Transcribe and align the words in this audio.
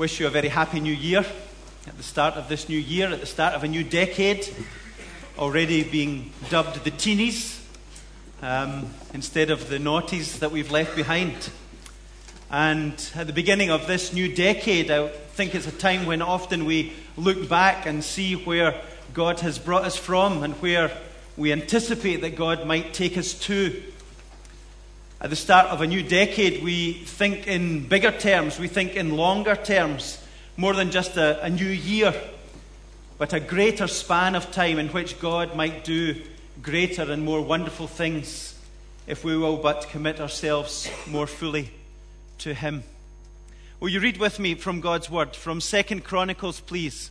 wish 0.00 0.18
you 0.18 0.26
a 0.26 0.30
very 0.30 0.48
happy 0.48 0.80
new 0.80 0.94
year 0.94 1.18
at 1.86 1.94
the 1.98 2.02
start 2.02 2.32
of 2.32 2.48
this 2.48 2.70
new 2.70 2.78
year, 2.78 3.12
at 3.12 3.20
the 3.20 3.26
start 3.26 3.52
of 3.52 3.64
a 3.64 3.68
new 3.68 3.84
decade, 3.84 4.48
already 5.38 5.84
being 5.84 6.32
dubbed 6.48 6.82
the 6.84 6.90
teenies 6.90 7.60
um, 8.40 8.88
instead 9.12 9.50
of 9.50 9.68
the 9.68 9.76
naughties 9.76 10.38
that 10.38 10.50
we've 10.50 10.70
left 10.70 10.96
behind. 10.96 11.50
And 12.50 12.94
at 13.14 13.26
the 13.26 13.34
beginning 13.34 13.70
of 13.70 13.86
this 13.86 14.14
new 14.14 14.34
decade, 14.34 14.90
I 14.90 15.08
think 15.08 15.54
it's 15.54 15.66
a 15.66 15.70
time 15.70 16.06
when 16.06 16.22
often 16.22 16.64
we 16.64 16.94
look 17.18 17.46
back 17.46 17.84
and 17.84 18.02
see 18.02 18.36
where 18.36 18.80
God 19.12 19.40
has 19.40 19.58
brought 19.58 19.84
us 19.84 19.96
from 19.96 20.42
and 20.42 20.54
where 20.62 20.96
we 21.36 21.52
anticipate 21.52 22.22
that 22.22 22.36
God 22.36 22.66
might 22.66 22.94
take 22.94 23.18
us 23.18 23.34
to. 23.40 23.82
At 25.22 25.28
the 25.28 25.36
start 25.36 25.66
of 25.66 25.82
a 25.82 25.86
new 25.86 26.02
decade, 26.02 26.64
we 26.64 26.94
think 26.94 27.46
in 27.46 27.86
bigger 27.86 28.10
terms, 28.10 28.58
we 28.58 28.68
think 28.68 28.96
in 28.96 29.18
longer 29.18 29.54
terms, 29.54 30.18
more 30.56 30.72
than 30.72 30.90
just 30.90 31.18
a, 31.18 31.44
a 31.44 31.50
new 31.50 31.68
year, 31.68 32.14
but 33.18 33.34
a 33.34 33.40
greater 33.40 33.86
span 33.86 34.34
of 34.34 34.50
time 34.50 34.78
in 34.78 34.88
which 34.88 35.20
God 35.20 35.54
might 35.54 35.84
do 35.84 36.22
greater 36.62 37.02
and 37.02 37.22
more 37.22 37.42
wonderful 37.42 37.86
things 37.86 38.58
if 39.06 39.22
we 39.22 39.36
will 39.36 39.58
but 39.58 39.90
commit 39.90 40.22
ourselves 40.22 40.88
more 41.06 41.26
fully 41.26 41.70
to 42.38 42.54
Him. 42.54 42.82
Will 43.78 43.90
you 43.90 44.00
read 44.00 44.16
with 44.16 44.38
me 44.38 44.54
from 44.54 44.80
God's 44.80 45.10
Word, 45.10 45.36
from 45.36 45.60
Second 45.60 46.02
Chronicles, 46.02 46.60
please? 46.60 47.10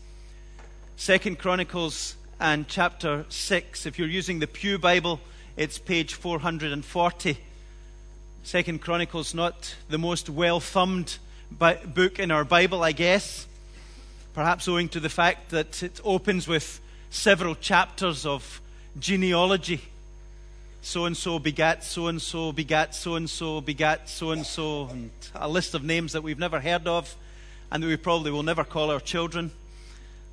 Second 0.96 1.38
Chronicles 1.38 2.16
and 2.40 2.68
chapter 2.68 3.28
6. 3.30 3.86
If 3.86 4.00
you're 4.00 4.08
using 4.08 4.40
the 4.40 4.48
Pew 4.48 4.80
Bible, 4.80 5.20
it's 5.56 5.78
page 5.78 6.16
440. 6.16 7.38
Second 8.44 8.82
Chronicles, 8.82 9.34
not 9.34 9.76
the 9.90 9.98
most 9.98 10.30
well 10.30 10.60
thumbed 10.60 11.18
book 11.52 12.20
in 12.20 12.32
our 12.32 12.44
Bible, 12.44 12.84
I 12.84 12.94
guess. 12.94 13.46
Perhaps 14.34 14.68
owing 14.68 14.90
to 14.90 15.00
the 15.00 15.10
fact 15.10 15.50
that 15.50 15.84
it 15.84 16.00
opens 16.04 16.48
with 16.48 16.80
several 17.10 17.56
chapters 17.56 18.26
of 18.26 18.62
genealogy. 19.00 19.82
So 20.82 21.06
and 21.06 21.16
so 21.16 21.38
begat 21.38 21.84
so 21.84 22.08
and 22.08 22.22
so, 22.22 22.52
begat 22.52 22.96
so 22.96 23.16
and 23.16 23.30
so, 23.30 23.62
begat 23.62 24.10
so 24.10 24.32
and 24.32 24.46
so, 24.46 24.88
and 24.88 25.12
a 25.36 25.50
list 25.50 25.74
of 25.74 25.84
names 25.84 26.14
that 26.14 26.22
we've 26.22 26.40
never 26.40 26.60
heard 26.60 26.88
of 26.88 27.16
and 27.72 27.84
that 27.84 27.88
we 27.88 27.98
probably 27.98 28.32
will 28.32 28.44
never 28.44 28.64
call 28.64 28.90
our 28.90 29.02
children. 29.02 29.52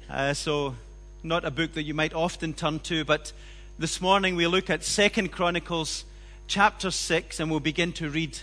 Uh, 0.08 0.32
so, 0.32 0.76
not 1.22 1.44
a 1.44 1.50
book 1.50 1.74
that 1.74 1.82
you 1.82 1.94
might 1.94 2.14
often 2.14 2.54
turn 2.54 2.78
to, 2.80 3.04
but 3.04 3.32
this 3.78 4.00
morning 4.00 4.36
we 4.36 4.46
look 4.46 4.70
at 4.70 4.84
Second 4.84 5.32
Chronicles 5.32 6.04
chapter 6.46 6.90
6, 6.90 7.40
and 7.40 7.50
we'll 7.50 7.60
begin 7.60 7.92
to 7.94 8.08
read 8.08 8.38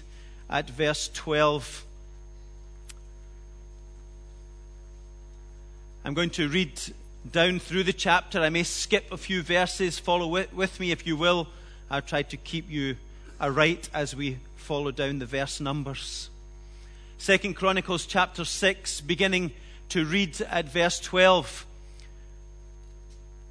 at 0.50 0.70
verse 0.70 1.10
12. 1.14 1.86
I'm 6.06 6.14
going 6.14 6.32
to 6.32 6.50
read 6.50 6.80
down 7.32 7.60
through 7.60 7.84
the 7.84 7.94
chapter. 7.94 8.42
I 8.42 8.50
may 8.50 8.64
skip 8.64 9.12
a 9.12 9.18
few 9.18 9.42
verses. 9.42 10.00
Follow 10.00 10.28
with 10.28 10.80
me 10.80 10.92
if 10.92 11.08
you 11.08 11.16
will. 11.16 11.48
I'll 11.90 12.02
try 12.02 12.24
to 12.24 12.38
keep 12.38 12.70
you 12.70 12.98
aright 13.40 13.90
as 13.94 14.16
we 14.16 14.38
follow 14.58 14.92
down 14.92 15.20
the 15.20 15.26
verse 15.26 15.60
numbers. 15.60 16.30
Second 17.18 17.56
Chronicles 17.56 18.06
chapter 18.06 18.44
6, 18.44 19.02
beginning 19.02 19.52
to 19.90 20.04
read 20.04 20.42
at 20.42 20.72
verse 20.72 21.00
12. 21.00 21.66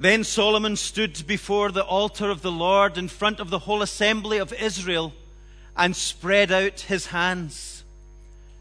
Then 0.02 0.24
Solomon 0.24 0.74
stood 0.74 1.24
before 1.28 1.70
the 1.70 1.84
altar 1.84 2.28
of 2.28 2.42
the 2.42 2.50
Lord 2.50 2.98
in 2.98 3.06
front 3.06 3.38
of 3.38 3.50
the 3.50 3.60
whole 3.60 3.82
assembly 3.82 4.38
of 4.38 4.52
Israel 4.52 5.12
and 5.76 5.94
spread 5.94 6.50
out 6.50 6.80
his 6.80 7.06
hands. 7.06 7.84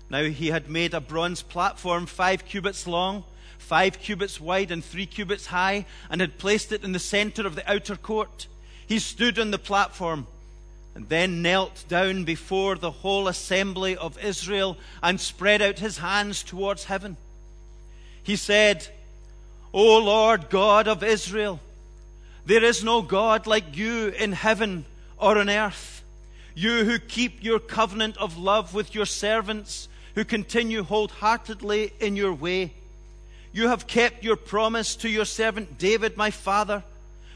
Now 0.07 0.25
he 0.25 0.49
had 0.49 0.69
made 0.69 0.93
a 0.93 1.01
bronze 1.01 1.41
platform 1.41 2.05
five 2.05 2.45
cubits 2.45 2.85
long, 2.85 3.23
five 3.57 3.97
cubits 3.99 4.39
wide, 4.39 4.69
and 4.69 4.85
three 4.85 5.07
cubits 5.07 5.47
high, 5.47 5.87
and 6.11 6.21
had 6.21 6.37
placed 6.37 6.71
it 6.71 6.83
in 6.83 6.91
the 6.91 6.99
center 6.99 7.47
of 7.47 7.55
the 7.55 7.67
outer 7.67 7.95
court. 7.95 8.45
He 8.85 8.99
stood 8.99 9.39
on 9.39 9.49
the 9.49 9.57
platform 9.57 10.27
and 10.93 11.09
then 11.09 11.41
knelt 11.41 11.85
down 11.87 12.23
before 12.23 12.75
the 12.75 12.91
whole 12.91 13.27
assembly 13.27 13.97
of 13.97 14.23
Israel 14.23 14.77
and 15.01 15.19
spread 15.19 15.63
out 15.63 15.79
his 15.79 15.97
hands 15.97 16.43
towards 16.43 16.83
heaven. 16.83 17.17
He 18.21 18.35
said, 18.35 18.87
O 19.73 19.99
Lord 19.99 20.49
God 20.49 20.87
of 20.87 21.03
Israel, 21.03 21.59
there 22.45 22.63
is 22.63 22.83
no 22.83 23.01
God 23.01 23.47
like 23.47 23.77
you 23.77 24.09
in 24.09 24.33
heaven 24.33 24.85
or 25.17 25.37
on 25.37 25.49
earth. 25.49 26.03
You 26.53 26.83
who 26.83 26.99
keep 26.99 27.43
your 27.43 27.59
covenant 27.59 28.17
of 28.17 28.37
love 28.37 28.73
with 28.73 28.93
your 28.93 29.05
servants, 29.05 29.87
who 30.15 30.25
continue 30.25 30.83
wholeheartedly 30.83 31.93
in 31.99 32.17
your 32.17 32.33
way. 32.33 32.73
You 33.53 33.69
have 33.69 33.87
kept 33.87 34.23
your 34.23 34.35
promise 34.35 34.95
to 34.97 35.09
your 35.09 35.25
servant 35.25 35.77
David, 35.77 36.17
my 36.17 36.31
father. 36.31 36.83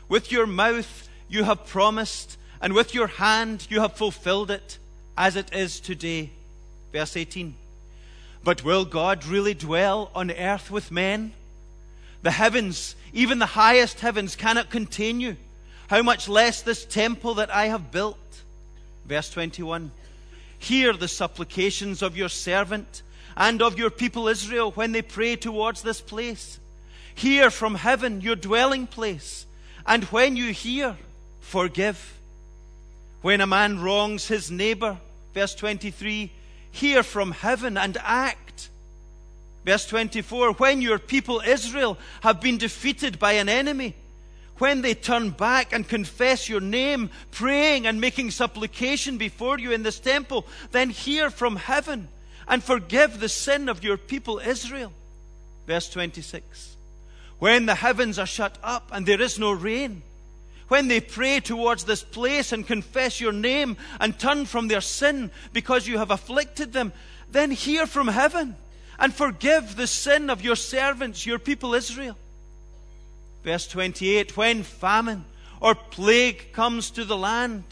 With 0.10 0.32
your 0.32 0.46
mouth 0.46 1.10
you 1.30 1.44
have 1.46 1.68
promised, 1.68 2.38
and 2.62 2.74
with 2.74 2.94
your 2.94 3.08
hand 3.08 3.68
you 3.70 3.80
have 3.80 3.94
fulfilled 3.94 4.52
it, 4.52 4.78
as 5.18 5.36
it 5.36 5.54
is 5.54 5.80
today. 5.80 6.32
Verse 6.92 7.16
18. 7.16 7.56
But 8.44 8.64
will 8.64 8.86
God 8.86 9.26
really 9.26 9.54
dwell 9.54 10.12
on 10.14 10.32
earth 10.32 10.70
with 10.70 10.92
men? 10.92 11.34
The 12.26 12.32
heavens, 12.32 12.96
even 13.14 13.38
the 13.38 13.46
highest 13.46 14.00
heavens, 14.00 14.36
cannot 14.36 14.72
contain 14.72 15.20
you. 15.20 15.38
How 15.90 16.02
much 16.02 16.28
less 16.28 16.64
this 16.64 16.84
temple 16.84 17.36
that 17.36 17.54
I 17.54 17.68
have 17.68 17.92
built? 17.92 18.18
Verse 19.06 19.30
21. 19.30 19.92
Hear 20.58 20.94
the 20.94 21.08
supplications 21.08 22.02
of 22.02 22.18
your 22.18 22.30
servant 22.30 23.04
and 23.38 23.62
of 23.62 23.78
your 23.78 23.92
people 23.92 24.28
Israel 24.28 24.72
when 24.72 24.92
they 24.92 25.04
pray 25.04 25.36
towards 25.36 25.84
this 25.84 26.02
place. 26.02 26.60
Hear 27.14 27.52
from 27.52 27.76
heaven 27.76 28.22
your 28.22 28.36
dwelling 28.36 28.88
place, 28.88 29.46
and 29.86 30.06
when 30.06 30.36
you 30.36 30.52
hear, 30.52 30.98
forgive. 31.42 32.18
When 33.22 33.40
a 33.40 33.46
man 33.46 33.84
wrongs 33.84 34.30
his 34.30 34.50
neighbor, 34.50 34.98
verse 35.36 35.54
23, 35.54 36.32
hear 36.72 37.04
from 37.04 37.34
heaven 37.34 37.78
and 37.78 38.00
act. 38.02 38.45
Verse 39.66 39.88
24 39.88 40.54
When 40.54 40.82
your 40.82 41.00
people 41.00 41.42
Israel 41.46 41.98
have 42.22 42.40
been 42.40 42.58
defeated 42.58 43.18
by 43.18 43.34
an 43.34 43.50
enemy, 43.50 43.96
when 44.60 44.82
they 44.82 44.94
turn 44.94 45.32
back 45.32 45.74
and 45.74 45.88
confess 45.88 46.48
your 46.48 46.62
name, 46.62 47.10
praying 47.32 47.88
and 47.88 48.00
making 48.00 48.32
supplication 48.32 49.18
before 49.18 49.60
you 49.60 49.72
in 49.72 49.84
this 49.84 50.00
temple, 50.00 50.46
then 50.72 50.90
hear 50.90 51.30
from 51.30 51.58
heaven 51.58 52.08
and 52.48 52.64
forgive 52.64 53.20
the 53.20 53.28
sin 53.28 53.68
of 53.68 53.84
your 53.84 53.98
people 53.98 54.40
Israel. 54.40 54.94
Verse 55.68 55.90
26 55.90 56.78
When 57.40 57.66
the 57.66 57.76
heavens 57.76 58.20
are 58.20 58.28
shut 58.28 58.58
up 58.64 58.92
and 58.94 59.06
there 59.06 59.20
is 59.20 59.40
no 59.40 59.52
rain, 59.52 60.04
when 60.68 60.88
they 60.88 61.02
pray 61.02 61.40
towards 61.40 61.84
this 61.84 62.04
place 62.04 62.52
and 62.52 62.66
confess 62.66 63.20
your 63.20 63.34
name 63.34 63.78
and 64.00 64.18
turn 64.18 64.46
from 64.46 64.68
their 64.68 64.82
sin 64.82 65.32
because 65.54 65.88
you 65.88 65.98
have 65.98 66.12
afflicted 66.12 66.72
them, 66.72 66.94
then 67.30 67.52
hear 67.52 67.88
from 67.88 68.08
heaven 68.08 68.56
and 69.00 69.14
forgive 69.14 69.76
the 69.76 69.88
sin 69.88 70.30
of 70.30 70.42
your 70.42 70.56
servants, 70.56 71.26
your 71.26 71.40
people 71.40 71.74
Israel. 71.74 72.18
Verse 73.44 73.68
28 73.68 74.36
When 74.36 74.64
famine 74.64 75.26
or 75.62 75.76
plague 75.76 76.52
comes 76.54 76.92
to 76.92 77.06
the 77.06 77.18
land. 77.18 77.64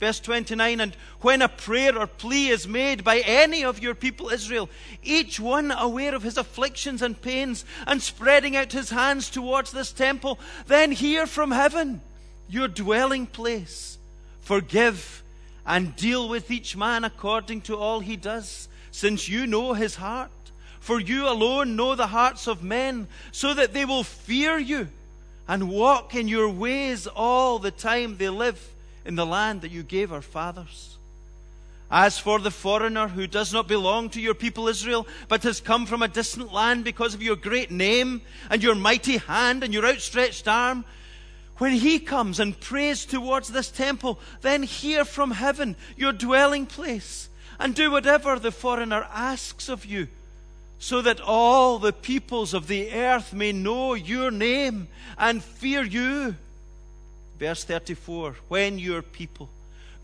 Verse 0.00 0.20
29 0.20 0.80
And 0.80 0.96
when 1.20 1.40
a 1.40 1.48
prayer 1.48 1.98
or 1.98 2.06
plea 2.06 2.48
is 2.48 2.68
made 2.68 3.04
by 3.04 3.20
any 3.20 3.64
of 3.64 3.82
your 3.82 3.94
people 3.94 4.28
Israel, 4.28 4.68
each 5.02 5.40
one 5.40 5.70
aware 5.70 6.14
of 6.14 6.22
his 6.22 6.36
afflictions 6.36 7.00
and 7.00 7.20
pains, 7.20 7.64
and 7.86 8.02
spreading 8.02 8.56
out 8.56 8.72
his 8.72 8.90
hands 8.90 9.30
towards 9.30 9.72
this 9.72 9.92
temple, 9.92 10.38
then 10.66 10.92
hear 10.92 11.26
from 11.26 11.50
heaven, 11.50 12.02
your 12.48 12.68
dwelling 12.68 13.26
place. 13.26 13.96
Forgive 14.40 15.22
and 15.66 15.96
deal 15.96 16.28
with 16.28 16.50
each 16.50 16.76
man 16.76 17.04
according 17.04 17.62
to 17.62 17.76
all 17.76 18.00
he 18.00 18.16
does, 18.16 18.68
since 18.90 19.28
you 19.28 19.46
know 19.46 19.72
his 19.72 19.94
heart. 19.94 20.30
For 20.84 21.00
you 21.00 21.26
alone 21.26 21.76
know 21.76 21.94
the 21.94 22.08
hearts 22.08 22.46
of 22.46 22.62
men, 22.62 23.08
so 23.32 23.54
that 23.54 23.72
they 23.72 23.86
will 23.86 24.04
fear 24.04 24.58
you 24.58 24.88
and 25.48 25.70
walk 25.70 26.14
in 26.14 26.28
your 26.28 26.50
ways 26.50 27.06
all 27.06 27.58
the 27.58 27.70
time 27.70 28.18
they 28.18 28.28
live 28.28 28.62
in 29.06 29.14
the 29.14 29.24
land 29.24 29.62
that 29.62 29.70
you 29.70 29.82
gave 29.82 30.12
our 30.12 30.20
fathers. 30.20 30.98
As 31.90 32.18
for 32.18 32.38
the 32.38 32.50
foreigner 32.50 33.08
who 33.08 33.26
does 33.26 33.50
not 33.50 33.66
belong 33.66 34.10
to 34.10 34.20
your 34.20 34.34
people 34.34 34.68
Israel, 34.68 35.06
but 35.26 35.44
has 35.44 35.58
come 35.58 35.86
from 35.86 36.02
a 36.02 36.06
distant 36.06 36.52
land 36.52 36.84
because 36.84 37.14
of 37.14 37.22
your 37.22 37.36
great 37.36 37.70
name 37.70 38.20
and 38.50 38.62
your 38.62 38.74
mighty 38.74 39.16
hand 39.16 39.64
and 39.64 39.72
your 39.72 39.86
outstretched 39.86 40.46
arm, 40.46 40.84
when 41.56 41.72
he 41.72 41.98
comes 41.98 42.38
and 42.38 42.60
prays 42.60 43.06
towards 43.06 43.48
this 43.48 43.70
temple, 43.70 44.18
then 44.42 44.62
hear 44.62 45.06
from 45.06 45.30
heaven 45.30 45.76
your 45.96 46.12
dwelling 46.12 46.66
place 46.66 47.30
and 47.58 47.74
do 47.74 47.90
whatever 47.90 48.38
the 48.38 48.52
foreigner 48.52 49.06
asks 49.10 49.70
of 49.70 49.86
you 49.86 50.08
so 50.78 51.00
that 51.02 51.20
all 51.20 51.78
the 51.78 51.92
peoples 51.92 52.54
of 52.54 52.66
the 52.66 52.92
earth 52.92 53.32
may 53.32 53.52
know 53.52 53.94
your 53.94 54.30
name 54.30 54.88
and 55.16 55.42
fear 55.42 55.82
you. 55.82 56.36
Verse 57.38 57.64
34 57.64 58.36
When 58.48 58.78
your 58.78 59.02
people 59.02 59.48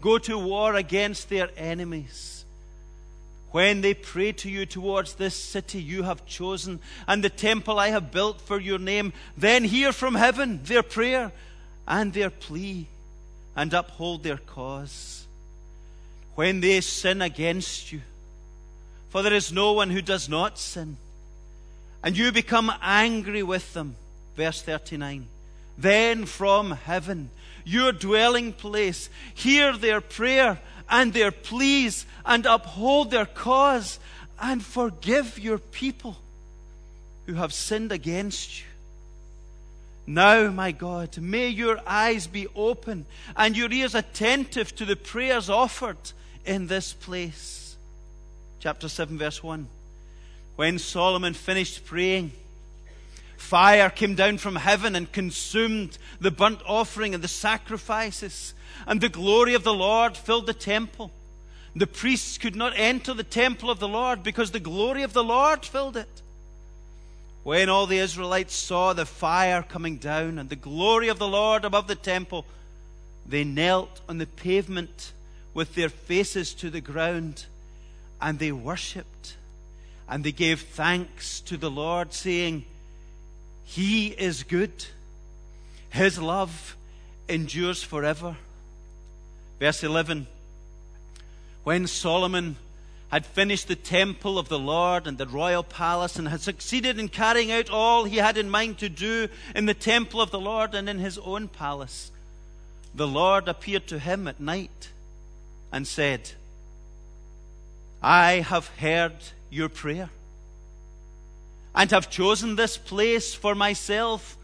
go 0.00 0.18
to 0.18 0.38
war 0.38 0.74
against 0.74 1.28
their 1.28 1.50
enemies, 1.56 2.44
when 3.50 3.80
they 3.80 3.94
pray 3.94 4.32
to 4.32 4.48
you 4.48 4.64
towards 4.64 5.14
this 5.14 5.34
city 5.34 5.82
you 5.82 6.04
have 6.04 6.24
chosen 6.24 6.80
and 7.08 7.22
the 7.22 7.30
temple 7.30 7.78
I 7.78 7.88
have 7.88 8.12
built 8.12 8.40
for 8.40 8.60
your 8.60 8.78
name, 8.78 9.12
then 9.36 9.64
hear 9.64 9.92
from 9.92 10.14
heaven 10.14 10.60
their 10.64 10.84
prayer 10.84 11.32
and 11.86 12.12
their 12.12 12.30
plea 12.30 12.86
and 13.56 13.74
uphold 13.74 14.22
their 14.22 14.36
cause. 14.36 15.26
When 16.36 16.60
they 16.60 16.80
sin 16.80 17.20
against 17.20 17.90
you, 17.92 18.02
for 19.10 19.22
there 19.22 19.34
is 19.34 19.52
no 19.52 19.72
one 19.72 19.90
who 19.90 20.00
does 20.00 20.28
not 20.28 20.58
sin, 20.58 20.96
and 22.02 22.16
you 22.16 22.32
become 22.32 22.72
angry 22.80 23.42
with 23.42 23.74
them, 23.74 23.96
verse 24.36 24.62
39, 24.62 25.26
then 25.76 26.24
from 26.26 26.70
heaven, 26.70 27.30
your 27.64 27.92
dwelling 27.92 28.52
place, 28.52 29.10
hear 29.34 29.76
their 29.76 30.00
prayer 30.00 30.58
and 30.88 31.12
their 31.12 31.30
pleas 31.30 32.06
and 32.24 32.46
uphold 32.46 33.10
their 33.10 33.26
cause 33.26 33.98
and 34.40 34.64
forgive 34.64 35.38
your 35.38 35.58
people 35.58 36.16
who 37.26 37.34
have 37.34 37.52
sinned 37.52 37.92
against 37.92 38.60
you. 38.60 38.66
Now, 40.06 40.50
my 40.50 40.72
God, 40.72 41.18
may 41.18 41.48
your 41.48 41.78
eyes 41.86 42.26
be 42.26 42.48
open 42.56 43.06
and 43.36 43.56
your 43.56 43.70
ears 43.70 43.94
attentive 43.94 44.74
to 44.76 44.84
the 44.84 44.96
prayers 44.96 45.48
offered 45.48 46.12
in 46.44 46.66
this 46.66 46.92
place. 46.92 47.59
Chapter 48.60 48.90
7, 48.90 49.16
verse 49.16 49.42
1. 49.42 49.66
When 50.56 50.78
Solomon 50.78 51.32
finished 51.32 51.86
praying, 51.86 52.32
fire 53.38 53.88
came 53.88 54.14
down 54.14 54.36
from 54.36 54.56
heaven 54.56 54.94
and 54.94 55.10
consumed 55.10 55.96
the 56.20 56.30
burnt 56.30 56.60
offering 56.66 57.14
and 57.14 57.24
the 57.24 57.28
sacrifices 57.28 58.52
and 58.86 59.00
the 59.00 59.08
glory 59.08 59.54
of 59.54 59.64
the 59.64 59.72
Lord 59.72 60.14
filled 60.14 60.46
the 60.46 60.52
temple. 60.52 61.10
The 61.74 61.86
priests 61.86 62.36
could 62.36 62.54
not 62.54 62.74
enter 62.76 63.14
the 63.14 63.24
temple 63.24 63.70
of 63.70 63.80
the 63.80 63.88
Lord 63.88 64.22
because 64.22 64.50
the 64.50 64.60
glory 64.60 65.04
of 65.04 65.14
the 65.14 65.24
Lord 65.24 65.64
filled 65.64 65.96
it. 65.96 66.20
When 67.42 67.70
all 67.70 67.86
the 67.86 67.98
Israelites 67.98 68.54
saw 68.54 68.92
the 68.92 69.06
fire 69.06 69.62
coming 69.62 69.96
down 69.96 70.38
and 70.38 70.50
the 70.50 70.56
glory 70.56 71.08
of 71.08 71.18
the 71.18 71.28
Lord 71.28 71.64
above 71.64 71.86
the 71.86 71.94
temple, 71.94 72.44
they 73.26 73.42
knelt 73.42 74.02
on 74.06 74.18
the 74.18 74.26
pavement 74.26 75.12
with 75.54 75.74
their 75.74 75.88
faces 75.88 76.52
to 76.54 76.68
the 76.68 76.82
ground 76.82 77.46
and 78.20 78.38
they 78.38 78.52
worshipped. 78.52 79.36
And 80.08 80.24
they 80.24 80.32
gave 80.32 80.62
thanks 80.62 81.40
to 81.42 81.56
the 81.56 81.70
Lord, 81.70 82.12
saying, 82.12 82.64
He 83.64 84.08
is 84.08 84.42
good, 84.42 84.86
His 85.90 86.18
love 86.18 86.76
endures 87.28 87.82
forever. 87.82 88.36
Verse 89.60 89.84
11 89.84 90.26
When 91.62 91.86
Solomon 91.86 92.56
had 93.10 93.26
finished 93.26 93.68
the 93.68 93.76
temple 93.76 94.38
of 94.38 94.48
the 94.48 94.58
Lord 94.58 95.06
and 95.06 95.18
the 95.18 95.26
royal 95.26 95.62
palace 95.62 96.16
and 96.16 96.28
had 96.28 96.40
succeeded 96.40 96.98
in 96.98 97.08
carrying 97.08 97.50
out 97.50 97.68
all 97.68 98.04
he 98.04 98.18
had 98.18 98.36
in 98.36 98.48
mind 98.48 98.78
to 98.78 98.88
do 98.88 99.28
in 99.54 99.66
the 99.66 99.74
temple 99.74 100.20
of 100.20 100.30
the 100.30 100.40
Lord 100.40 100.74
and 100.74 100.88
in 100.88 100.98
his 100.98 101.18
own 101.18 101.48
palace, 101.48 102.12
the 102.94 103.08
Lord 103.08 103.48
appeared 103.48 103.88
to 103.88 103.98
him 103.98 104.28
at 104.28 104.40
night 104.40 104.90
and 105.72 105.86
said, 105.86 106.32
I 108.02 108.40
have 108.40 108.68
heard 108.78 109.16
your 109.50 109.68
prayer 109.68 110.10
and 111.74 111.90
have 111.90 112.10
chosen 112.10 112.56
this 112.56 112.76
place 112.76 113.34
for 113.34 113.54
myself 113.54 114.36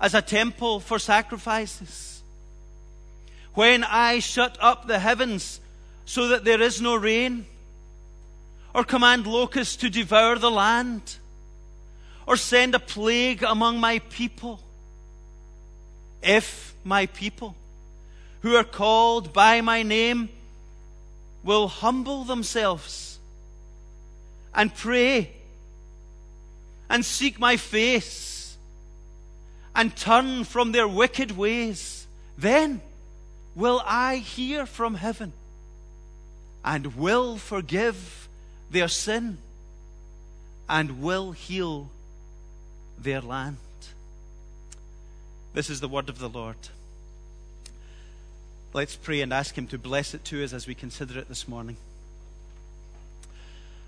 as 0.00 0.14
a 0.14 0.22
temple 0.22 0.80
for 0.80 0.98
sacrifices. 0.98 2.22
When 3.54 3.84
I 3.84 4.18
shut 4.18 4.56
up 4.60 4.86
the 4.86 4.98
heavens 4.98 5.60
so 6.04 6.28
that 6.28 6.44
there 6.44 6.60
is 6.60 6.80
no 6.80 6.94
rain, 6.94 7.46
or 8.74 8.84
command 8.84 9.26
locusts 9.26 9.76
to 9.76 9.90
devour 9.90 10.38
the 10.38 10.50
land, 10.50 11.16
or 12.26 12.36
send 12.36 12.74
a 12.74 12.78
plague 12.78 13.42
among 13.42 13.80
my 13.80 13.98
people, 14.10 14.60
if 16.22 16.74
my 16.84 17.06
people 17.06 17.56
who 18.42 18.54
are 18.54 18.64
called 18.64 19.32
by 19.32 19.60
my 19.60 19.82
name 19.82 20.28
will 21.46 21.68
humble 21.68 22.24
themselves 22.24 23.18
and 24.52 24.74
pray 24.74 25.30
and 26.90 27.04
seek 27.04 27.38
my 27.38 27.56
face 27.56 28.56
and 29.74 29.94
turn 29.94 30.42
from 30.42 30.72
their 30.72 30.88
wicked 30.88 31.36
ways, 31.36 32.06
then 32.36 32.80
will 33.54 33.80
I 33.86 34.16
hear 34.16 34.66
from 34.66 34.96
heaven 34.96 35.32
and 36.64 36.96
will 36.96 37.36
forgive 37.36 38.28
their 38.70 38.88
sin 38.88 39.38
and 40.68 41.00
will 41.00 41.30
heal 41.30 41.90
their 42.98 43.20
land. 43.20 43.58
This 45.54 45.70
is 45.70 45.80
the 45.80 45.88
word 45.88 46.08
of 46.08 46.18
the 46.18 46.28
Lord. 46.28 46.56
Let's 48.76 48.94
pray 48.94 49.22
and 49.22 49.32
ask 49.32 49.56
Him 49.56 49.66
to 49.68 49.78
bless 49.78 50.12
it 50.12 50.22
to 50.26 50.44
us 50.44 50.52
as 50.52 50.66
we 50.66 50.74
consider 50.74 51.18
it 51.18 51.28
this 51.30 51.48
morning. 51.48 51.78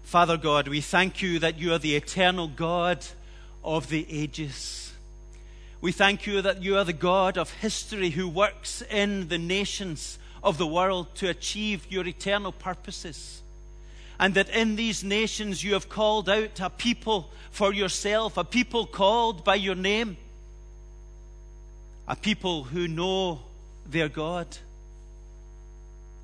Father 0.02 0.38
God, 0.38 0.67
we 0.67 0.81
thank 0.81 1.20
you 1.20 1.38
that 1.40 1.58
you 1.58 1.75
are 1.75 1.79
the 1.79 1.94
eternal 1.94 2.49
God 2.49 3.05
of 3.62 3.90
the 3.90 4.06
ages. 4.08 4.94
We 5.82 5.93
thank 5.93 6.26
you 6.26 6.40
that 6.40 6.62
you 6.62 6.79
are 6.79 6.85
the 6.85 6.94
God 6.94 7.37
of 7.37 7.50
history 7.50 8.08
who 8.08 8.31
works 8.31 8.82
in 8.90 9.29
the 9.29 9.37
nations 9.37 10.19
of 10.43 10.56
the 10.56 10.67
world 10.67 11.14
to 11.17 11.29
achieve 11.29 11.87
your 11.90 12.06
eternal 12.06 12.50
purposes. 12.50 13.43
And 14.19 14.32
that 14.32 14.49
in 14.49 14.76
these 14.76 15.05
nations 15.05 15.62
you 15.62 15.75
have 15.75 15.90
called 15.90 16.31
out 16.31 16.61
a 16.61 16.70
people 16.70 17.29
for 17.50 17.75
yourself, 17.75 18.38
a 18.38 18.44
people 18.44 18.87
called 18.87 19.44
by 19.44 19.56
your 19.56 19.75
name, 19.75 20.17
a 22.08 22.17
people 22.17 22.64
who 22.64 22.88
know 22.88 23.40
their 23.87 24.08
God. 24.08 24.56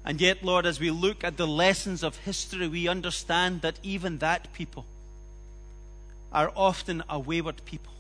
And 0.05 0.21
yet, 0.21 0.45
Lord, 0.45 0.67
as 0.67 0.79
we 0.79 0.91
look 0.91 1.25
at 1.25 1.37
the 1.37 1.47
lessons 1.47 2.03
of 2.03 2.17
history, 2.19 2.69
we 2.69 2.89
understand 2.89 3.63
that 3.63 3.79
even 3.83 4.19
that 4.19 4.53
people 4.53 4.85
are 6.31 6.53
often 6.55 7.03
a 7.09 7.19
wayward 7.19 7.65
people. 7.65 7.93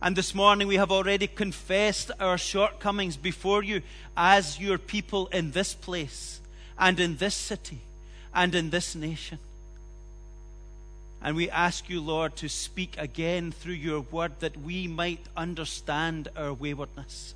And 0.00 0.16
this 0.16 0.34
morning 0.34 0.66
we 0.66 0.76
have 0.76 0.90
already 0.90 1.26
confessed 1.26 2.10
our 2.18 2.38
shortcomings 2.38 3.16
before 3.16 3.62
you 3.62 3.82
as 4.16 4.58
your 4.58 4.78
people 4.78 5.28
in 5.28 5.52
this 5.52 5.74
place 5.74 6.40
and 6.78 6.98
in 6.98 7.18
this 7.18 7.34
city 7.34 7.78
and 8.34 8.54
in 8.54 8.70
this 8.70 8.94
nation. 8.94 9.38
And 11.22 11.36
we 11.36 11.48
ask 11.50 11.88
you, 11.88 12.00
Lord, 12.00 12.34
to 12.36 12.48
speak 12.48 12.96
again 12.98 13.52
through 13.52 13.74
your 13.74 14.00
word 14.00 14.32
that 14.40 14.56
we 14.56 14.88
might 14.88 15.24
understand 15.36 16.28
our 16.36 16.52
waywardness. 16.52 17.34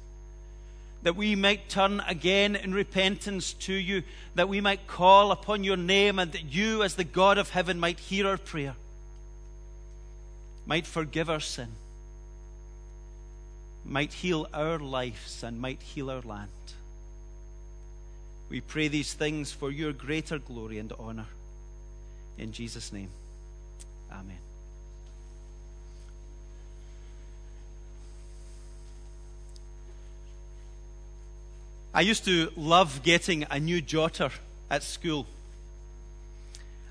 That 1.02 1.16
we 1.16 1.36
might 1.36 1.68
turn 1.68 2.00
again 2.06 2.56
in 2.56 2.74
repentance 2.74 3.52
to 3.52 3.72
you, 3.72 4.02
that 4.34 4.48
we 4.48 4.60
might 4.60 4.86
call 4.86 5.30
upon 5.30 5.62
your 5.62 5.76
name, 5.76 6.18
and 6.18 6.32
that 6.32 6.52
you, 6.52 6.82
as 6.82 6.94
the 6.94 7.04
God 7.04 7.38
of 7.38 7.50
heaven, 7.50 7.78
might 7.78 7.98
hear 7.98 8.26
our 8.26 8.38
prayer, 8.38 8.74
might 10.66 10.86
forgive 10.86 11.30
our 11.30 11.40
sin 11.40 11.68
might 13.88 14.12
heal 14.12 14.48
our 14.52 14.78
lives 14.78 15.42
and 15.42 15.60
might 15.60 15.80
heal 15.80 16.10
our 16.10 16.22
land. 16.22 16.50
We 18.48 18.60
pray 18.60 18.88
these 18.88 19.12
things 19.14 19.52
for 19.52 19.70
your 19.70 19.92
greater 19.92 20.38
glory 20.38 20.78
and 20.78 20.92
honor. 20.98 21.26
In 22.38 22.52
Jesus' 22.52 22.92
name, 22.92 23.10
Amen. 24.12 24.45
I 31.96 32.02
used 32.02 32.26
to 32.26 32.52
love 32.56 33.02
getting 33.02 33.46
a 33.50 33.58
new 33.58 33.80
jotter 33.80 34.30
at 34.70 34.82
school. 34.82 35.26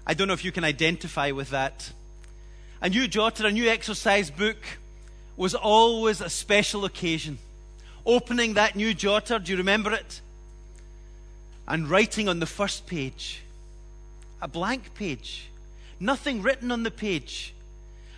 I 0.08 0.16
don't 0.16 0.28
know 0.28 0.34
if 0.34 0.44
you 0.44 0.52
can 0.52 0.64
identify 0.64 1.30
with 1.30 1.52
that. 1.52 1.92
A 2.82 2.90
new 2.90 3.08
jotter, 3.08 3.46
a 3.46 3.52
new 3.52 3.70
exercise 3.70 4.32
book 4.32 4.58
was 5.38 5.54
always 5.54 6.22
a 6.22 6.30
special 6.32 6.86
occasion. 6.86 7.38
Opening 8.04 8.56
that 8.56 8.76
new 8.76 8.96
jotter, 8.96 9.38
do 9.44 9.52
you 9.52 9.60
remember 9.60 9.94
it? 9.94 10.22
And 11.68 11.88
writing 11.88 12.28
on 12.28 12.40
the 12.40 12.48
first 12.48 12.88
page, 12.88 13.44
a 14.42 14.48
blank 14.48 14.96
page, 14.96 15.50
nothing 16.00 16.42
written 16.42 16.72
on 16.72 16.82
the 16.82 16.90
page, 16.90 17.54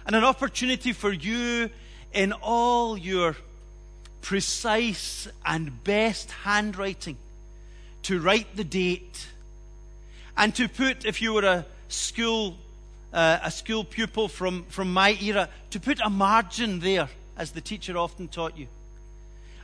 and 0.06 0.16
an 0.16 0.24
opportunity 0.24 0.94
for 0.94 1.12
you 1.12 1.70
in 2.14 2.32
all 2.32 2.98
your 2.98 3.36
precise 4.22 5.28
and 5.46 5.84
best 5.84 6.32
handwriting 6.32 7.18
to 8.04 8.20
write 8.20 8.56
the 8.56 8.64
date 8.64 9.28
and 10.38 10.54
to 10.56 10.68
put, 10.68 11.06
if 11.06 11.22
you 11.22 11.34
were 11.34 11.46
a 11.46 11.66
school 11.88 12.58
uh, 13.14 13.40
a 13.44 13.52
school 13.52 13.84
pupil 13.84 14.28
from, 14.28 14.64
from 14.66 14.92
my 14.92 15.18
era 15.22 15.50
to 15.72 15.80
put 15.80 16.00
a 16.04 16.10
margin 16.10 16.80
there, 16.80 17.10
as 17.38 17.52
the 17.52 17.62
teacher 17.62 17.98
often 17.98 18.28
taught 18.28 18.58
you, 18.58 18.68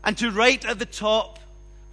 and 0.04 0.18
to 0.18 0.32
write 0.32 0.66
at 0.66 0.80
the 0.80 0.86
top 0.86 1.40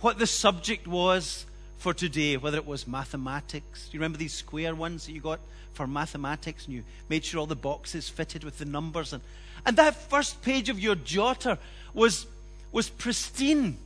what 0.01 0.19
the 0.19 0.27
subject 0.27 0.87
was 0.87 1.45
for 1.79 1.95
today, 1.95 2.37
whether 2.37 2.57
it 2.57 2.67
was 2.67 2.87
mathematics. 2.87 3.89
Do 3.89 3.95
you 3.95 4.01
remember 4.01 4.19
these 4.19 4.33
square 4.33 4.75
ones 4.75 5.07
that 5.07 5.13
you 5.13 5.21
got 5.21 5.41
for 5.73 5.87
mathematics? 5.87 6.67
And 6.67 6.75
you 6.75 6.85
made 7.09 7.25
sure 7.25 7.41
all 7.41 7.47
the 7.47 7.57
boxes 7.57 8.09
fitted 8.09 8.45
with 8.45 8.59
the 8.59 8.65
numbers. 8.65 9.13
And, 9.13 9.23
and 9.65 9.77
that 9.77 9.95
first 9.95 10.43
page 10.43 10.69
of 10.69 10.79
your 10.79 10.97
jotter 10.97 11.59
was, 11.95 12.27
was 12.73 12.89
pristine. 12.89 13.77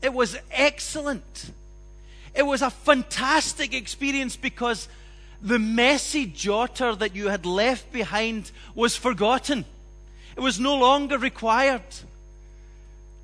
It 0.00 0.12
was 0.12 0.36
excellent. 0.50 1.52
It 2.34 2.42
was 2.42 2.62
a 2.62 2.70
fantastic 2.70 3.74
experience 3.74 4.36
because 4.36 4.88
the 5.40 5.58
messy 5.58 6.26
jotter 6.26 6.98
that 6.98 7.14
you 7.14 7.28
had 7.28 7.46
left 7.46 7.92
behind 7.92 8.50
was 8.74 8.96
forgotten. 8.96 9.64
It 10.36 10.40
was 10.40 10.58
no 10.58 10.76
longer 10.76 11.18
required. 11.18 11.82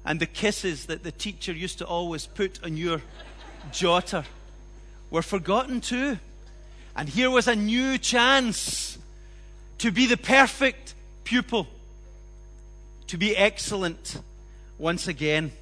And 0.04 0.20
the 0.20 0.26
kisses 0.26 0.86
that 0.86 1.02
the 1.02 1.12
teacher 1.12 1.52
used 1.52 1.78
to 1.78 1.86
always 1.86 2.26
put 2.26 2.62
on 2.64 2.76
your 2.76 3.02
jotter 3.72 4.24
were 5.10 5.22
forgotten 5.22 5.80
too. 5.80 6.18
And 6.96 7.08
here 7.08 7.30
was 7.30 7.48
a 7.48 7.56
new 7.56 7.98
chance 7.98 8.98
to 9.78 9.90
be 9.90 10.06
the 10.06 10.16
perfect 10.16 10.94
pupil, 11.24 11.66
to 13.06 13.16
be 13.16 13.36
excellent 13.36 14.20
once 14.78 15.08
again. 15.08 15.52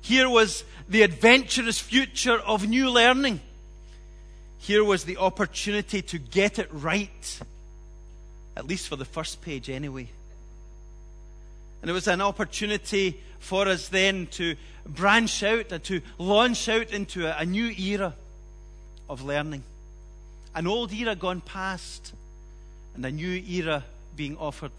Here 0.00 0.28
was 0.28 0.64
the 0.88 1.02
adventurous 1.02 1.78
future 1.78 2.38
of 2.38 2.68
new 2.68 2.90
learning. 2.90 3.40
Here 4.58 4.84
was 4.84 5.04
the 5.04 5.16
opportunity 5.16 6.02
to 6.02 6.18
get 6.18 6.58
it 6.58 6.68
right, 6.72 7.40
at 8.56 8.66
least 8.66 8.88
for 8.88 8.96
the 8.96 9.04
first 9.04 9.42
page, 9.42 9.70
anyway. 9.70 10.08
And 11.80 11.90
it 11.90 11.94
was 11.94 12.08
an 12.08 12.20
opportunity 12.20 13.20
for 13.38 13.68
us 13.68 13.88
then 13.88 14.26
to 14.32 14.56
branch 14.86 15.42
out 15.42 15.70
and 15.70 15.82
to 15.84 16.00
launch 16.18 16.68
out 16.68 16.90
into 16.90 17.26
a, 17.26 17.44
new 17.44 17.70
era 17.78 18.14
of 19.08 19.22
learning. 19.22 19.62
An 20.54 20.66
old 20.66 20.92
era 20.92 21.14
gone 21.14 21.40
past, 21.40 22.12
and 22.94 23.04
a 23.06 23.10
new 23.10 23.42
era 23.48 23.84
being 24.16 24.36
offered 24.38 24.72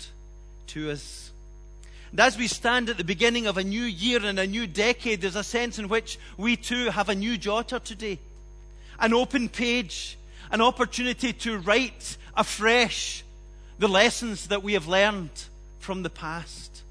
to 0.68 0.92
us. 0.92 1.32
And 2.12 2.20
as 2.20 2.38
we 2.38 2.48
stand 2.48 2.90
at 2.90 2.98
the 2.98 3.04
beginning 3.04 3.46
of 3.46 3.58
a 3.58 3.64
new 3.64 3.84
year 3.84 4.24
and 4.26 4.40
a 4.40 4.48
new 4.48 4.66
decade, 4.66 5.22
there's 5.22 5.36
a 5.36 5.44
sense 5.44 5.78
in 5.78 5.88
which 5.88 6.18
we 6.38 6.56
too 6.56 6.90
have 6.90 7.10
a 7.10 7.16
new 7.16 7.38
jotter 7.38 7.82
today. 7.84 8.20
An 9.00 9.14
open 9.14 9.48
page, 9.48 10.18
an 10.52 10.62
opportunity 10.62 11.34
to 11.34 11.60
write 11.60 12.18
afresh 12.36 13.24
the 13.78 13.88
lessons 13.88 14.48
that 14.48 14.64
we 14.64 14.74
have 14.74 14.88
learned 14.88 15.30
from 15.80 16.04
the 16.04 16.10
past 16.10 16.82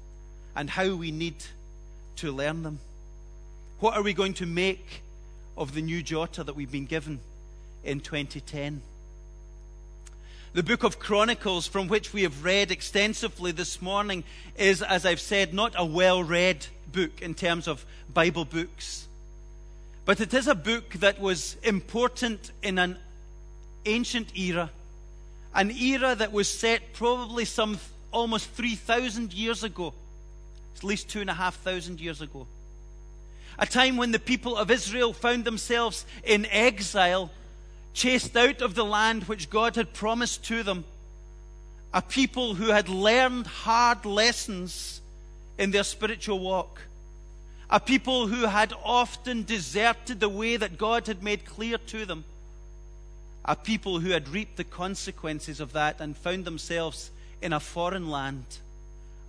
and 0.55 0.69
how 0.69 0.95
we 0.95 1.11
need 1.11 1.35
to 2.17 2.31
learn 2.31 2.63
them. 2.63 2.79
What 3.79 3.95
are 3.95 4.03
we 4.03 4.13
going 4.13 4.33
to 4.35 4.45
make 4.45 5.03
of 5.57 5.73
the 5.73 5.81
new 5.81 6.03
jotter 6.03 6.45
that 6.45 6.55
we've 6.55 6.71
been 6.71 6.85
given 6.85 7.19
in 7.83 7.99
2010? 7.99 8.81
The 10.51 10.63
book 10.63 10.83
of 10.83 10.97
Chronicles, 10.97 11.67
from 11.67 11.87
which 11.87 12.11
we 12.11 12.23
have 12.23 12.43
read 12.43 12.71
extensively 12.71 13.51
this 13.51 13.83
morning, 13.83 14.23
is, 14.57 14.81
as 14.81 15.05
I've 15.05 15.19
said, 15.19 15.53
not 15.53 15.75
a 15.77 15.85
well 15.85 16.23
read 16.23 16.65
book 16.91 17.21
in 17.21 17.35
terms 17.35 17.67
of 17.67 17.85
Bible 18.11 18.45
books. 18.45 19.07
But 20.05 20.19
it 20.19 20.33
is 20.33 20.47
a 20.47 20.55
book 20.55 20.93
that 20.95 21.21
was 21.21 21.55
important 21.61 22.51
in 22.63 22.79
an 22.79 22.97
ancient 23.85 24.35
era, 24.35 24.71
an 25.53 25.69
era 25.69 26.15
that 26.15 26.31
was 26.31 26.49
set 26.49 26.93
probably 26.93 27.45
some 27.45 27.77
almost 28.11 28.49
3,000 28.49 29.31
years 29.31 29.63
ago, 29.63 29.93
at 30.75 30.83
least 30.83 31.09
two 31.09 31.21
and 31.21 31.29
a 31.29 31.35
half 31.35 31.57
thousand 31.57 32.01
years 32.01 32.21
ago. 32.21 32.47
A 33.59 33.67
time 33.67 33.97
when 33.97 34.11
the 34.11 34.19
people 34.19 34.57
of 34.57 34.71
Israel 34.71 35.13
found 35.13 35.45
themselves 35.45 36.07
in 36.23 36.47
exile 36.47 37.29
chased 37.99 38.37
out 38.37 38.61
of 38.61 38.75
the 38.75 38.85
land 38.85 39.25
which 39.25 39.49
God 39.49 39.75
had 39.75 39.93
promised 39.93 40.45
to 40.45 40.63
them, 40.63 40.85
a 41.93 42.01
people 42.01 42.55
who 42.55 42.69
had 42.69 42.87
learned 42.87 43.45
hard 43.45 44.05
lessons 44.05 45.01
in 45.57 45.71
their 45.71 45.83
spiritual 45.83 46.39
walk, 46.39 46.79
a 47.69 47.77
people 47.77 48.27
who 48.27 48.45
had 48.45 48.73
often 48.85 49.43
deserted 49.43 50.21
the 50.21 50.29
way 50.29 50.55
that 50.55 50.77
God 50.77 51.07
had 51.07 51.21
made 51.21 51.43
clear 51.43 51.77
to 51.77 52.05
them, 52.05 52.23
a 53.43 53.57
people 53.57 53.99
who 53.99 54.11
had 54.11 54.29
reaped 54.29 54.55
the 54.55 54.63
consequences 54.63 55.59
of 55.59 55.73
that 55.73 55.99
and 55.99 56.15
found 56.15 56.45
themselves 56.45 57.11
in 57.41 57.51
a 57.51 57.59
foreign 57.59 58.09
land, 58.09 58.45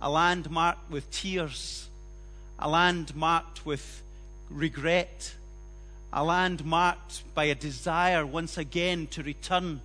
a 0.01 0.09
land 0.09 0.49
marked 0.49 0.89
with 0.89 1.11
tears, 1.11 1.89
a 2.57 2.69
land 2.69 3.13
marked 3.17 3.65
with 3.65 4.01
regret 4.49 5.35
a 6.13 6.23
land 6.23 6.65
marked 6.65 7.23
by 7.33 7.45
a 7.45 7.55
desire 7.55 8.25
once 8.25 8.57
again 8.57 9.07
to 9.07 9.23
return 9.23 9.81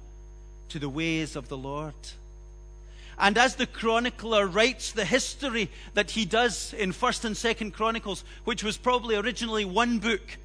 to 0.68 0.78
the 0.78 0.88
ways 0.88 1.36
of 1.36 1.48
the 1.48 1.56
Lord. 1.56 1.94
And 3.18 3.38
as 3.38 3.56
the 3.56 3.66
chronicler 3.66 4.46
writes 4.46 4.92
the 4.92 5.04
history 5.04 5.70
that 5.94 6.10
he 6.10 6.24
does 6.24 6.74
in 6.74 6.92
1st 6.92 7.24
and 7.24 7.34
2nd 7.34 7.72
Chronicles, 7.72 8.24
which 8.44 8.62
was 8.62 8.76
probably 8.76 9.16
originally 9.16 9.64
one 9.64 9.98
book, 9.98 10.36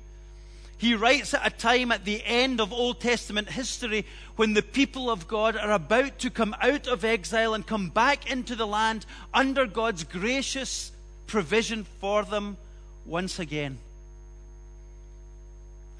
he 0.77 0.95
writes 0.95 1.33
at 1.33 1.45
a 1.45 1.55
time 1.55 1.91
at 1.91 2.05
the 2.05 2.23
end 2.25 2.59
of 2.59 2.71
Old 2.71 3.01
Testament 3.01 3.49
history 3.49 4.05
when 4.35 4.53
the 4.53 4.63
people 4.63 5.11
of 5.11 5.27
God 5.27 5.55
are 5.55 5.71
about 5.71 6.17
to 6.19 6.29
come 6.29 6.55
out 6.61 6.87
of 6.87 7.03
exile 7.03 7.53
and 7.53 7.67
come 7.67 7.89
back 7.89 8.31
into 8.31 8.55
the 8.55 8.65
land 8.65 9.05
under 9.33 9.67
God's 9.67 10.03
gracious 10.03 10.91
provision 11.27 11.83
for 11.83 12.23
them 12.23 12.57
once 13.05 13.37
again. 13.37 13.77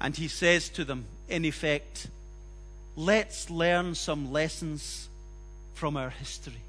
And 0.02 0.16
he 0.16 0.26
says 0.26 0.68
to 0.70 0.84
them, 0.84 1.04
in 1.28 1.44
effect, 1.44 2.08
let's 2.96 3.48
learn 3.48 3.94
some 3.94 4.32
lessons 4.32 5.08
from 5.74 5.96
our 5.96 6.10
history. 6.10 6.60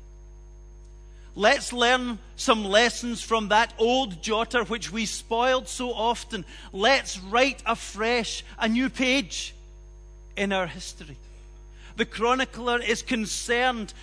Let's 1.36 1.74
learn 1.74 2.20
some 2.36 2.63
lessons 2.63 3.24
from 3.24 3.48
that 3.48 3.74
old 3.80 4.22
jotter 4.22 4.70
which 4.70 4.92
we 4.92 5.08
spoiled 5.08 5.68
so 5.68 5.92
often. 5.92 6.46
Let's 6.72 7.20
write 7.20 7.63
afresh 7.66 8.46
a 8.60 8.70
new 8.70 8.88
page 8.88 9.56
in 10.38 10.54
our 10.54 10.68
history. 10.68 11.18
The 11.96 12.06
chronicler 12.06 12.80
is 12.80 13.02
concerned 13.02 13.96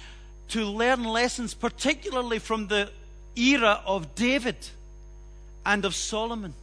to 0.49 0.65
learn 0.65 1.05
lessons, 1.05 1.55
particularly 1.55 2.41
from 2.41 2.67
the 2.67 2.91
era 3.37 3.81
of 3.87 4.17
David 4.17 4.57
and 5.65 5.85
of 5.85 5.95
Solomon. 5.95 6.55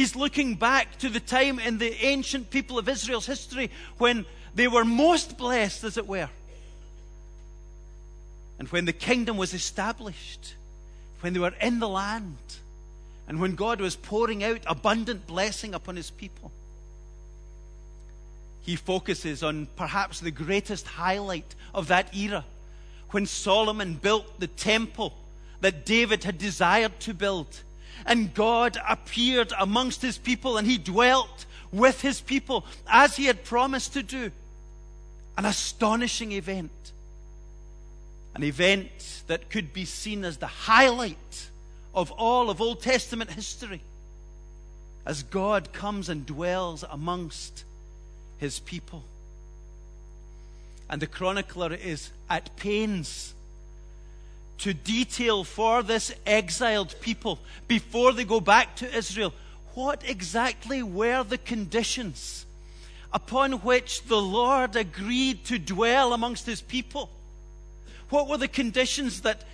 He's 0.00 0.16
looking 0.16 0.54
back 0.54 0.96
to 1.00 1.10
the 1.10 1.20
time 1.20 1.58
in 1.58 1.76
the 1.76 1.92
ancient 2.06 2.48
people 2.48 2.78
of 2.78 2.88
Israel's 2.88 3.26
history 3.26 3.70
when 3.98 4.24
they 4.54 4.66
were 4.66 4.82
most 4.82 5.36
blessed, 5.36 5.84
as 5.84 5.98
it 5.98 6.06
were. 6.06 6.30
And 8.58 8.66
when 8.68 8.86
the 8.86 8.94
kingdom 8.94 9.36
was 9.36 9.52
established, 9.52 10.54
when 11.20 11.34
they 11.34 11.38
were 11.38 11.52
in 11.60 11.80
the 11.80 11.88
land, 11.88 12.38
and 13.28 13.42
when 13.42 13.54
God 13.56 13.78
was 13.82 13.94
pouring 13.94 14.42
out 14.42 14.60
abundant 14.66 15.26
blessing 15.26 15.74
upon 15.74 15.96
his 15.96 16.10
people. 16.10 16.50
He 18.62 18.76
focuses 18.76 19.42
on 19.42 19.68
perhaps 19.76 20.18
the 20.18 20.30
greatest 20.30 20.86
highlight 20.86 21.54
of 21.74 21.88
that 21.88 22.16
era 22.16 22.46
when 23.10 23.26
Solomon 23.26 23.96
built 23.96 24.40
the 24.40 24.46
temple 24.46 25.12
that 25.60 25.84
David 25.84 26.24
had 26.24 26.38
desired 26.38 26.98
to 27.00 27.12
build 27.12 27.60
and 28.06 28.34
God 28.34 28.78
appeared 28.88 29.52
amongst 29.58 30.02
his 30.02 30.18
people 30.18 30.56
and 30.56 30.66
he 30.66 30.78
dwelt 30.78 31.46
with 31.72 32.00
his 32.00 32.20
people 32.20 32.64
as 32.88 33.16
he 33.16 33.26
had 33.26 33.44
promised 33.44 33.92
to 33.94 34.02
do. 34.02 34.30
An 35.36 35.44
astonishing 35.44 36.32
event. 36.32 36.92
An 38.34 38.42
event 38.42 39.22
that 39.26 39.50
could 39.50 39.72
be 39.72 39.84
seen 39.84 40.24
as 40.24 40.36
the 40.36 40.46
highlight 40.46 41.48
of 41.94 42.10
all 42.12 42.50
of 42.50 42.60
Old 42.60 42.82
Testament 42.82 43.30
history 43.30 43.80
as 45.06 45.22
God 45.22 45.72
comes 45.72 46.08
and 46.08 46.26
dwells 46.26 46.84
amongst 46.88 47.64
his 48.38 48.60
people. 48.60 49.02
And 50.88 51.00
the 51.00 51.06
chronicler 51.06 51.72
is 51.72 52.10
at 52.28 52.54
pains 52.56 53.34
to 54.60 54.74
detail 54.74 55.44
for 55.44 55.82
this 55.82 56.14
exiled 56.26 56.94
people 57.00 57.38
before 57.68 58.12
they 58.12 58.24
go 58.24 58.40
back 58.40 58.76
to 58.76 58.96
Israel 58.96 59.32
what 59.74 60.02
exactly 60.08 60.82
were 60.82 61.22
the 61.22 61.38
conditions 61.38 62.44
upon 63.12 63.52
which 63.52 64.02
the 64.04 64.20
Lord 64.20 64.76
agreed 64.76 65.44
to 65.46 65.58
dwell 65.58 66.12
amongst 66.12 66.46
his 66.46 66.60
people? 66.60 67.10
What 68.08 68.28
were 68.28 68.36
the 68.36 68.48
conditions 68.48 69.22
that 69.22 69.44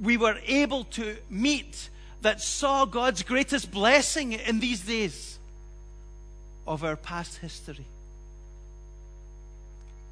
we 0.00 0.16
were 0.16 0.38
able 0.46 0.84
to 0.84 1.16
meet 1.28 1.90
that 2.22 2.40
saw 2.40 2.84
God's 2.84 3.22
greatest 3.22 3.70
blessing 3.70 4.32
in 4.32 4.60
these 4.60 4.80
days 4.80 5.38
of 6.66 6.84
our 6.84 6.96
past 6.96 7.38
history? 7.38 7.84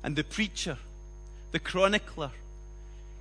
And 0.03 0.15
the 0.15 0.25
preacher, 0.25 0.77
the 1.53 1.59
chronicler, 1.59 2.31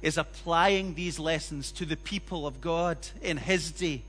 is 0.01 0.18
applying 0.18 0.94
these 0.94 1.20
lessons 1.20 1.72
to 1.74 1.86
the 1.86 1.98
people 1.98 2.46
of 2.46 2.62
God 2.62 2.98
in 3.22 3.38
his 3.38 3.72
day 3.72 4.04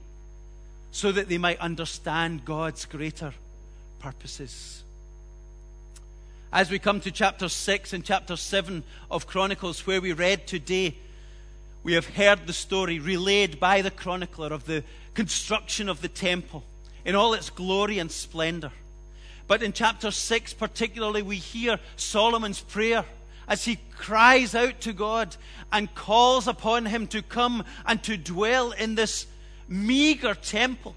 so 0.90 1.12
that 1.12 1.28
they 1.28 1.38
might 1.38 1.59
understand 1.61 2.45
God's 2.45 2.85
greater 2.85 3.33
purposes. 3.99 4.83
As 6.52 6.71
we 6.71 6.78
come 6.78 7.00
to 7.00 7.11
chapter 7.11 7.49
6 7.49 7.92
and 7.92 8.04
chapter 8.04 8.37
7 8.37 8.83
of 9.11 9.26
Chronicles, 9.26 9.87
where 9.87 10.00
we 10.00 10.12
read 10.12 10.47
today, 10.47 10.97
we 11.83 11.92
have 11.92 12.07
heard 12.07 12.47
the 12.47 12.52
story 12.52 12.99
relayed 12.99 13.61
by 13.61 13.83
the 13.83 13.90
chronicler 13.90 14.49
of 14.49 14.64
the 14.66 14.83
construction 15.14 15.88
of 15.88 16.00
the 16.00 16.09
temple 16.09 16.64
in 17.04 17.14
all 17.14 17.35
its 17.35 17.50
glory 17.50 17.99
and 17.99 18.11
splendor. 18.11 18.73
But 19.47 19.62
in 19.62 19.73
chapter 19.73 20.11
6, 20.11 20.54
particularly, 20.54 21.23
we 21.23 21.37
hear 21.37 21.78
Solomon's 21.97 22.61
prayer 22.61 23.04
as 23.49 23.64
he 23.64 23.78
cries 23.97 24.55
out 24.55 24.81
to 24.83 24.93
God 24.93 25.37
and 25.73 25.93
calls 25.95 26.47
upon 26.47 26.87
him 26.87 27.07
to 27.09 27.23
come 27.23 27.64
and 27.87 28.02
to 28.05 28.17
dwell 28.17 28.73
in 28.73 28.95
this 28.95 29.26
meager 29.69 30.35
temple 30.35 30.95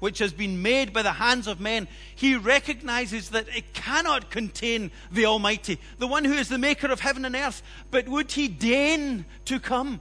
which 0.00 0.20
has 0.20 0.32
been 0.32 0.62
made 0.62 0.92
by 0.92 1.02
the 1.02 1.12
hands 1.12 1.46
of 1.46 1.60
men, 1.60 1.88
he 2.14 2.36
recognizes 2.36 3.30
that 3.30 3.48
it 3.48 3.72
cannot 3.72 4.30
contain 4.30 4.90
the 5.10 5.26
Almighty, 5.26 5.78
the 5.98 6.06
one 6.06 6.24
who 6.24 6.34
is 6.34 6.48
the 6.48 6.58
maker 6.58 6.86
of 6.86 7.00
heaven 7.00 7.24
and 7.24 7.34
earth. 7.34 7.62
But 7.90 8.08
would 8.08 8.30
he 8.30 8.46
deign 8.46 9.24
to 9.46 9.58
come? 9.58 10.00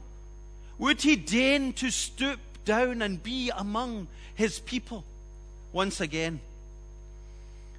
Would 0.78 1.02
he 1.02 1.16
deign 1.16 1.74
to 1.74 1.90
stoop 1.90 2.40
down 2.64 3.02
and 3.02 3.24
be 3.24 3.50
among 3.56 4.08
his 4.36 4.60
people 4.60 5.04
once 5.74 6.00
again? 6.00 6.42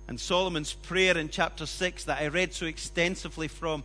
And 0.08 0.18
Solomon's 0.18 0.72
prayer 0.72 1.18
in 1.18 1.28
chapter 1.28 1.66
6, 1.66 2.04
that 2.04 2.22
I 2.22 2.28
read 2.28 2.54
so 2.54 2.64
extensively 2.64 3.46
from, 3.46 3.84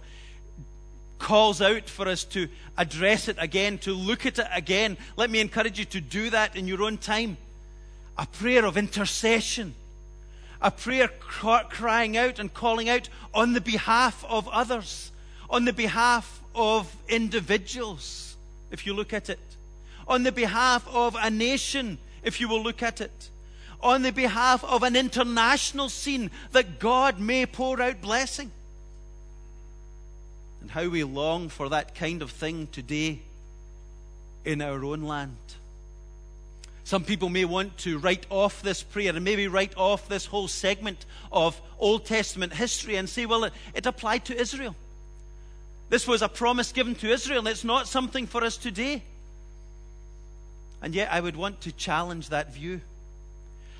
calls 1.19 1.61
out 1.61 1.89
for 1.89 2.07
us 2.07 2.23
to 2.25 2.47
address 2.77 3.27
it 3.27 3.35
again, 3.39 3.77
to 3.79 3.93
look 3.93 4.25
at 4.25 4.39
it 4.39 4.47
again. 4.53 4.97
Let 5.17 5.29
me 5.29 5.41
encourage 5.41 5.77
you 5.77 5.85
to 5.85 5.99
do 5.99 6.29
that 6.29 6.55
in 6.55 6.65
your 6.65 6.81
own 6.81 6.97
time. 6.97 7.35
A 8.17 8.25
prayer 8.25 8.65
of 8.65 8.77
intercession, 8.77 9.75
a 10.61 10.71
prayer 10.71 11.09
crying 11.09 12.15
out 12.15 12.39
and 12.39 12.53
calling 12.53 12.87
out 12.87 13.09
on 13.33 13.51
the 13.51 13.61
behalf 13.61 14.23
of 14.29 14.47
others, 14.47 15.11
on 15.49 15.65
the 15.65 15.73
behalf 15.73 16.41
of 16.55 16.95
individuals, 17.09 18.37
if 18.71 18.85
you 18.85 18.93
look 18.93 19.11
at 19.11 19.29
it, 19.29 19.39
on 20.07 20.23
the 20.23 20.31
behalf 20.31 20.87
of 20.87 21.17
a 21.19 21.29
nation, 21.29 21.97
if 22.23 22.39
you 22.39 22.47
will 22.47 22.63
look 22.63 22.81
at 22.81 23.01
it 23.01 23.29
on 23.83 24.01
the 24.01 24.11
behalf 24.11 24.63
of 24.63 24.81
an 24.83 24.95
international 24.95 25.89
scene 25.89 26.31
that 26.51 26.79
God 26.79 27.19
may 27.19 27.45
pour 27.45 27.81
out 27.81 28.01
blessing. 28.01 28.51
And 30.61 30.71
how 30.71 30.87
we 30.87 31.03
long 31.03 31.49
for 31.49 31.69
that 31.69 31.93
kind 31.93 32.21
of 32.21 32.31
thing 32.31 32.67
today 32.71 33.19
in 34.45 34.61
our 34.61 34.83
own 34.83 35.03
land. 35.03 35.35
Some 36.85 37.03
people 37.03 37.29
may 37.29 37.45
want 37.45 37.77
to 37.79 37.97
write 37.97 38.25
off 38.29 38.61
this 38.61 38.83
prayer 38.83 39.15
and 39.15 39.23
maybe 39.23 39.47
write 39.47 39.73
off 39.77 40.09
this 40.09 40.25
whole 40.25 40.47
segment 40.47 41.05
of 41.31 41.59
Old 41.79 42.05
Testament 42.05 42.53
history 42.53 42.97
and 42.97 43.07
say, 43.07 43.25
well, 43.25 43.45
it, 43.45 43.53
it 43.73 43.85
applied 43.85 44.25
to 44.25 44.39
Israel. 44.39 44.75
This 45.89 46.07
was 46.07 46.21
a 46.21 46.29
promise 46.29 46.71
given 46.71 46.95
to 46.95 47.09
Israel, 47.09 47.47
it's 47.47 47.63
not 47.63 47.87
something 47.87 48.27
for 48.27 48.43
us 48.43 48.57
today. 48.57 49.03
And 50.81 50.93
yet, 50.93 51.13
I 51.13 51.21
would 51.21 51.37
want 51.37 51.61
to 51.61 51.71
challenge 51.71 52.29
that 52.29 52.53
view. 52.53 52.81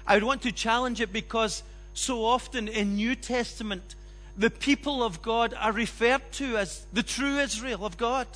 I 0.05 0.15
would 0.15 0.23
want 0.23 0.41
to 0.43 0.51
challenge 0.51 1.01
it 1.01 1.13
because 1.13 1.63
so 1.93 2.25
often 2.25 2.67
in 2.67 2.95
New 2.95 3.15
Testament, 3.15 3.95
the 4.37 4.49
people 4.49 5.03
of 5.03 5.21
God 5.21 5.53
are 5.59 5.71
referred 5.71 6.31
to 6.33 6.57
as 6.57 6.85
the 6.91 7.03
true 7.03 7.37
Israel 7.37 7.85
of 7.85 7.97
God. 7.97 8.27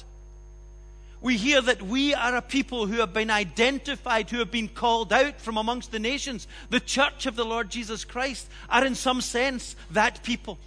We 1.20 1.38
hear 1.38 1.62
that 1.62 1.82
we 1.82 2.14
are 2.14 2.36
a 2.36 2.44
people 2.44 2.86
who 2.86 3.00
have 3.00 3.12
been 3.12 3.32
identified, 3.32 4.30
who 4.30 4.38
have 4.38 4.52
been 4.52 4.68
called 4.68 5.12
out 5.12 5.42
from 5.42 5.58
amongst 5.58 5.92
the 5.92 6.00
nations. 6.00 6.48
The 6.70 6.80
church 6.80 7.26
of 7.26 7.36
the 7.36 7.46
Lord 7.46 7.72
Jesus 7.72 8.06
Christ 8.06 8.48
are, 8.70 8.86
in 8.86 8.94
some 8.94 9.22
sense, 9.22 9.76
that 9.90 10.22
people. 10.22 10.60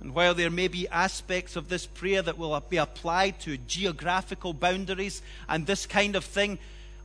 And 0.00 0.14
while 0.14 0.34
there 0.34 0.50
may 0.50 0.68
be 0.68 0.88
aspects 0.88 1.56
of 1.56 1.68
this 1.68 1.84
prayer 1.84 2.22
that 2.22 2.38
will 2.38 2.58
be 2.60 2.78
applied 2.78 3.38
to 3.40 3.58
geographical 3.58 4.54
boundaries 4.54 5.20
and 5.46 5.66
this 5.66 5.84
kind 5.84 6.16
of 6.16 6.24
thing, 6.24 6.58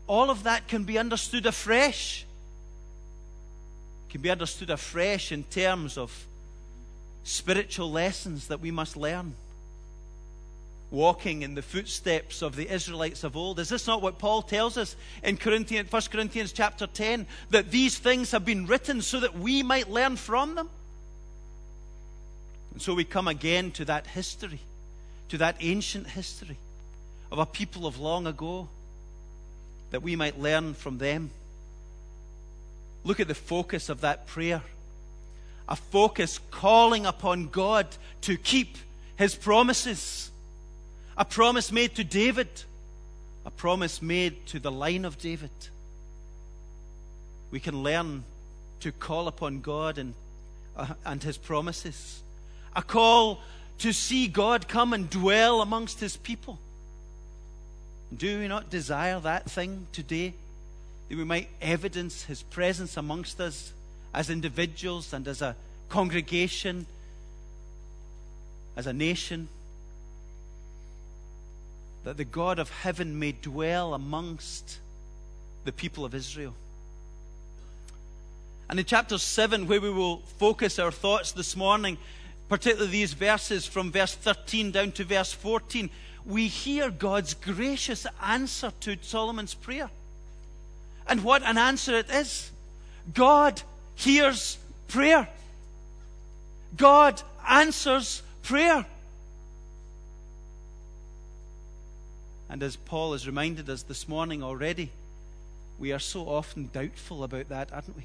all 0.07 0.29
of 0.29 0.43
that 0.43 0.69
can 0.69 0.85
be 0.85 0.97
understood 0.97 1.45
afresh 1.45 2.25
can 4.11 4.21
be 4.21 4.29
understood 4.29 4.69
afresh 4.69 5.31
in 5.31 5.43
terms 5.43 5.97
of 5.97 6.25
spiritual 7.23 7.89
lessons 7.89 8.47
that 8.47 8.59
we 8.59 8.69
must 8.69 8.97
learn. 8.97 9.33
Walking 10.91 11.43
in 11.43 11.55
the 11.55 11.61
footsteps 11.61 12.41
of 12.41 12.57
the 12.57 12.69
Israelites 12.69 13.23
of 13.23 13.37
old. 13.37 13.57
Is 13.59 13.69
this 13.69 13.87
not 13.87 14.01
what 14.01 14.19
Paul 14.19 14.41
tells 14.41 14.77
us 14.77 14.97
in 15.23 15.37
Corinthians, 15.37 15.89
1 15.89 16.01
Corinthians 16.11 16.51
chapter 16.51 16.87
10? 16.87 17.25
That 17.51 17.71
these 17.71 17.97
things 17.97 18.31
have 18.31 18.43
been 18.43 18.67
written 18.67 19.01
so 19.01 19.21
that 19.21 19.39
we 19.39 19.63
might 19.63 19.89
learn 19.89 20.17
from 20.17 20.55
them? 20.55 20.69
And 22.73 22.81
so 22.81 22.93
we 22.93 23.05
come 23.05 23.29
again 23.29 23.71
to 23.71 23.85
that 23.85 24.07
history, 24.07 24.59
to 25.29 25.37
that 25.37 25.55
ancient 25.61 26.07
history 26.07 26.57
of 27.31 27.39
a 27.39 27.45
people 27.45 27.87
of 27.87 27.97
long 27.97 28.27
ago, 28.27 28.67
that 29.91 30.03
we 30.03 30.17
might 30.17 30.37
learn 30.37 30.73
from 30.73 30.97
them. 30.97 31.29
Look 33.03 33.19
at 33.19 33.27
the 33.27 33.35
focus 33.35 33.89
of 33.89 34.01
that 34.01 34.27
prayer 34.27 34.61
a 35.71 35.75
focus 35.77 36.37
calling 36.51 37.05
upon 37.05 37.47
God 37.47 37.87
to 38.19 38.35
keep 38.35 38.77
his 39.15 39.35
promises. 39.35 40.29
A 41.17 41.23
promise 41.23 41.71
made 41.71 41.95
to 41.95 42.03
David, 42.03 42.49
a 43.45 43.51
promise 43.51 44.01
made 44.01 44.45
to 44.47 44.59
the 44.59 44.71
line 44.71 45.05
of 45.05 45.17
David. 45.17 45.51
We 47.51 47.61
can 47.61 47.83
learn 47.83 48.25
to 48.81 48.91
call 48.91 49.29
upon 49.29 49.61
God 49.61 49.97
and, 49.97 50.13
uh, 50.75 50.87
and 51.05 51.23
his 51.23 51.37
promises. 51.37 52.21
A 52.75 52.81
call 52.81 53.39
to 53.77 53.93
see 53.93 54.27
God 54.27 54.67
come 54.67 54.91
and 54.91 55.09
dwell 55.09 55.61
amongst 55.61 56.01
his 56.01 56.17
people. 56.17 56.59
Do 58.15 58.39
we 58.39 58.49
not 58.49 58.69
desire 58.69 59.21
that 59.21 59.49
thing 59.49 59.87
today? 59.93 60.33
That 61.09 61.17
we 61.17 61.23
might 61.23 61.49
evidence 61.61 62.23
his 62.23 62.43
presence 62.43 62.97
amongst 62.97 63.39
us 63.39 63.73
as 64.13 64.29
individuals 64.29 65.13
and 65.13 65.27
as 65.27 65.41
a 65.41 65.55
congregation, 65.89 66.85
as 68.75 68.87
a 68.87 68.93
nation. 68.93 69.47
That 72.03 72.17
the 72.17 72.25
God 72.25 72.59
of 72.59 72.69
heaven 72.69 73.19
may 73.19 73.33
dwell 73.33 73.93
amongst 73.93 74.79
the 75.65 75.71
people 75.71 76.05
of 76.05 76.15
Israel. 76.15 76.55
And 78.69 78.79
in 78.79 78.85
chapter 78.85 79.17
7, 79.17 79.67
where 79.67 79.81
we 79.81 79.89
will 79.89 80.19
focus 80.39 80.79
our 80.79 80.91
thoughts 80.91 81.33
this 81.33 81.57
morning, 81.57 81.97
particularly 82.47 82.91
these 82.91 83.13
verses 83.13 83.65
from 83.65 83.91
verse 83.91 84.15
13 84.15 84.71
down 84.71 84.93
to 84.93 85.03
verse 85.03 85.33
14, 85.33 85.89
we 86.25 86.47
hear 86.47 86.89
God's 86.89 87.33
gracious 87.33 88.07
answer 88.23 88.71
to 88.81 88.97
Solomon's 89.01 89.53
prayer. 89.53 89.89
And 91.07 91.23
what 91.23 91.43
an 91.43 91.57
answer 91.57 91.95
it 91.97 92.09
is. 92.09 92.51
God 93.13 93.61
hears 93.95 94.57
prayer. 94.87 95.27
God 96.77 97.21
answers 97.47 98.21
prayer. 98.43 98.85
And 102.49 102.61
as 102.63 102.75
Paul 102.75 103.13
has 103.13 103.25
reminded 103.25 103.69
us 103.69 103.83
this 103.83 104.07
morning 104.07 104.43
already, 104.43 104.89
we 105.79 105.93
are 105.93 105.99
so 105.99 106.27
often 106.27 106.69
doubtful 106.71 107.23
about 107.23 107.49
that, 107.49 107.71
aren't 107.73 107.95
we? 107.95 108.03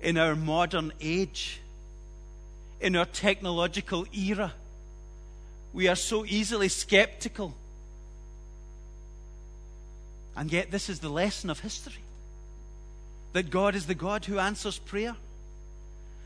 In 0.00 0.18
our 0.18 0.36
modern 0.36 0.92
age, 1.00 1.60
in 2.80 2.94
our 2.94 3.06
technological 3.06 4.06
era, 4.12 4.52
we 5.72 5.88
are 5.88 5.96
so 5.96 6.24
easily 6.24 6.68
skeptical 6.68 7.54
and 10.38 10.52
yet, 10.52 10.70
this 10.70 10.88
is 10.88 11.00
the 11.00 11.08
lesson 11.08 11.50
of 11.50 11.58
history 11.58 12.00
that 13.32 13.50
God 13.50 13.74
is 13.74 13.86
the 13.86 13.94
God 13.96 14.24
who 14.24 14.38
answers 14.38 14.78
prayer. 14.78 15.16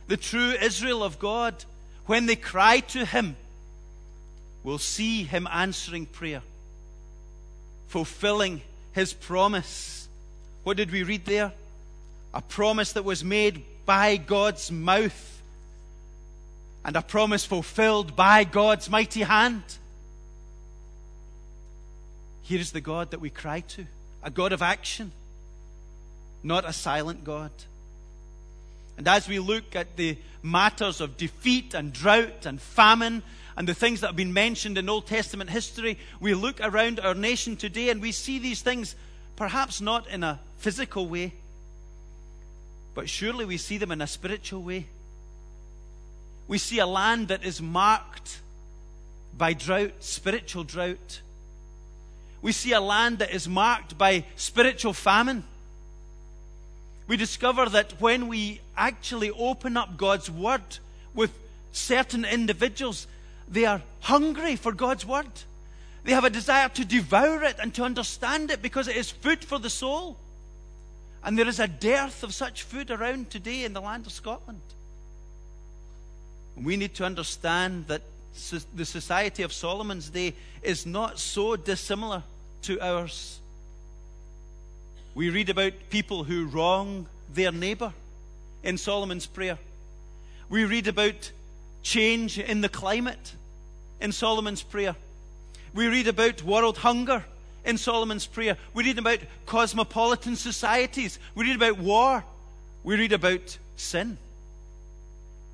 The 0.07 0.19
true 0.19 0.51
Israel 0.51 1.03
of 1.03 1.19
God, 1.19 1.65
when 2.05 2.27
they 2.27 2.37
cry 2.37 2.81
to 2.81 3.07
Him, 3.07 3.37
will 4.63 4.77
see 4.77 5.23
Him 5.23 5.49
answering 5.51 6.05
prayer, 6.05 6.43
fulfilling 7.89 8.61
His 8.93 9.15
promise. 9.15 10.07
What 10.63 10.77
did 10.77 10.91
we 10.91 11.05
read 11.05 11.25
there? 11.25 11.53
A 12.35 12.43
promise 12.43 12.93
that 12.93 13.07
was 13.07 13.25
made 13.25 13.65
by 13.87 14.19
God's 14.19 14.71
mouth 14.71 15.43
and 16.85 16.97
a 16.97 17.03
promise 17.03 17.47
fulfilled 17.47 18.15
by 18.15 18.45
God's 18.45 18.91
mighty 18.91 19.23
hand. 19.23 19.63
Here 22.43 22.61
is 22.61 22.73
the 22.73 22.83
God 22.83 23.13
that 23.13 23.21
we 23.21 23.31
cry 23.31 23.61
to 23.61 23.87
a 24.23 24.31
God 24.31 24.53
of 24.53 24.63
action, 24.63 25.13
not 26.43 26.65
a 26.65 26.73
silent 26.73 27.25
God. 27.25 27.51
And 28.97 29.09
as 29.09 29.29
we 29.29 29.39
look 29.39 29.75
at 29.75 29.97
the 29.97 30.17
matters 30.43 31.01
of 31.01 31.17
defeat 31.17 31.75
and 31.75 31.93
drought 31.93 32.47
and 32.47 32.61
famine 32.61 33.23
and 33.57 33.67
the 33.69 33.75
things 33.75 34.01
that 34.01 34.09
have 34.09 34.17
been 34.17 34.33
mentioned 34.33 34.79
in 34.79 34.89
Old 34.89 35.07
Testament 35.07 35.51
history, 35.51 35.99
we 36.21 36.35
look 36.35 36.61
around 36.61 37.01
our 37.01 37.15
nation 37.15 37.57
today 37.57 37.91
and 37.91 38.01
we 38.01 38.13
see 38.13 38.39
these 38.39 38.63
things 38.63 38.95
perhaps 39.37 39.81
not 39.81 40.07
in 40.09 40.23
a 40.23 40.41
physical 40.59 41.09
way, 41.09 41.33
but 42.95 43.09
surely 43.09 43.45
we 43.45 43.57
see 43.57 43.79
them 43.79 43.93
in 43.93 44.03
a 44.03 44.07
spiritual 44.07 44.63
way. 44.63 44.87
We 46.49 46.59
see 46.59 46.79
a 46.79 46.87
land 46.87 47.29
that 47.29 47.45
is 47.45 47.63
marked 47.63 48.41
by 49.37 49.55
drought, 49.55 49.93
spiritual 50.01 50.65
drought. 50.65 51.21
We 52.43 52.51
see 52.51 52.73
a 52.73 52.81
land 52.81 53.21
that 53.21 53.31
is 53.31 53.49
marked 53.49 53.97
by 53.97 54.25
spiritual 54.35 54.93
famine. 54.93 55.45
We 57.07 57.17
discover 57.17 57.69
that 57.69 58.01
when 58.01 58.27
we 58.27 58.61
actually 58.77 59.31
open 59.31 59.77
up 59.77 59.97
God's 59.97 60.29
Word 60.29 60.79
with 61.15 61.31
certain 61.71 62.25
individuals, 62.25 63.07
they 63.49 63.65
are 63.65 63.81
hungry 64.01 64.57
for 64.57 64.73
God's 64.73 65.07
Word. 65.07 65.31
They 66.05 66.13
have 66.13 66.25
a 66.25 66.31
desire 66.31 66.69
to 66.71 66.85
devour 66.85 67.45
it 67.45 67.57
and 67.61 67.73
to 67.75 67.85
understand 67.85 68.51
it 68.51 68.61
because 68.61 68.89
it 68.89 68.97
is 68.97 69.11
food 69.11 69.45
for 69.45 69.61
the 69.61 69.71
soul. 69.71 70.17
And 71.23 71.39
there 71.39 71.47
is 71.47 71.61
a 71.61 71.69
dearth 71.69 72.25
of 72.25 72.35
such 72.35 72.65
food 72.65 72.91
around 72.91 73.31
today 73.31 73.63
in 73.63 73.73
the 73.73 73.81
land 73.81 74.07
of 74.07 74.13
Scotland. 74.13 74.61
We 76.57 76.77
need 76.77 76.95
to 76.97 77.05
understand 77.05 77.87
that 77.87 78.03
the 78.75 78.85
society 78.85 79.45
of 79.45 79.53
Solomon's 79.53 80.09
day 80.09 80.35
is 80.63 80.85
not 80.87 81.21
so 81.21 81.55
dissimilar 81.55 82.25
to 82.63 82.81
ours. 82.81 83.41
We 85.15 85.31
read 85.31 85.51
about 85.51 85.73
people 85.91 86.25
who 86.25 86.47
wrong 86.47 87.07
their 87.33 87.53
neighbor 87.53 87.93
in 88.63 88.79
Solomon's 88.79 89.27
prayer. 89.27 89.59
We 90.49 90.65
read 90.65 90.89
about 90.89 91.33
change 91.83 92.39
in 92.39 92.61
the 92.61 92.69
climate 92.69 93.33
in 94.01 94.13
Solomon's 94.13 94.63
prayer. 94.63 94.97
We 95.75 95.87
read 95.87 96.09
about 96.09 96.43
world 96.43 96.79
hunger 96.79 97.25
in 97.65 97.79
Solomon's 97.79 98.27
prayer. 98.27 98.57
We 98.75 98.85
read 98.85 98.99
about 98.99 99.21
cosmopolitan 99.47 100.37
societies. 100.37 101.19
We 101.35 101.47
read 101.47 101.57
about 101.57 101.79
war. 101.79 102.25
We 102.85 102.97
read 102.97 103.13
about 103.13 103.59
sin. 103.77 104.19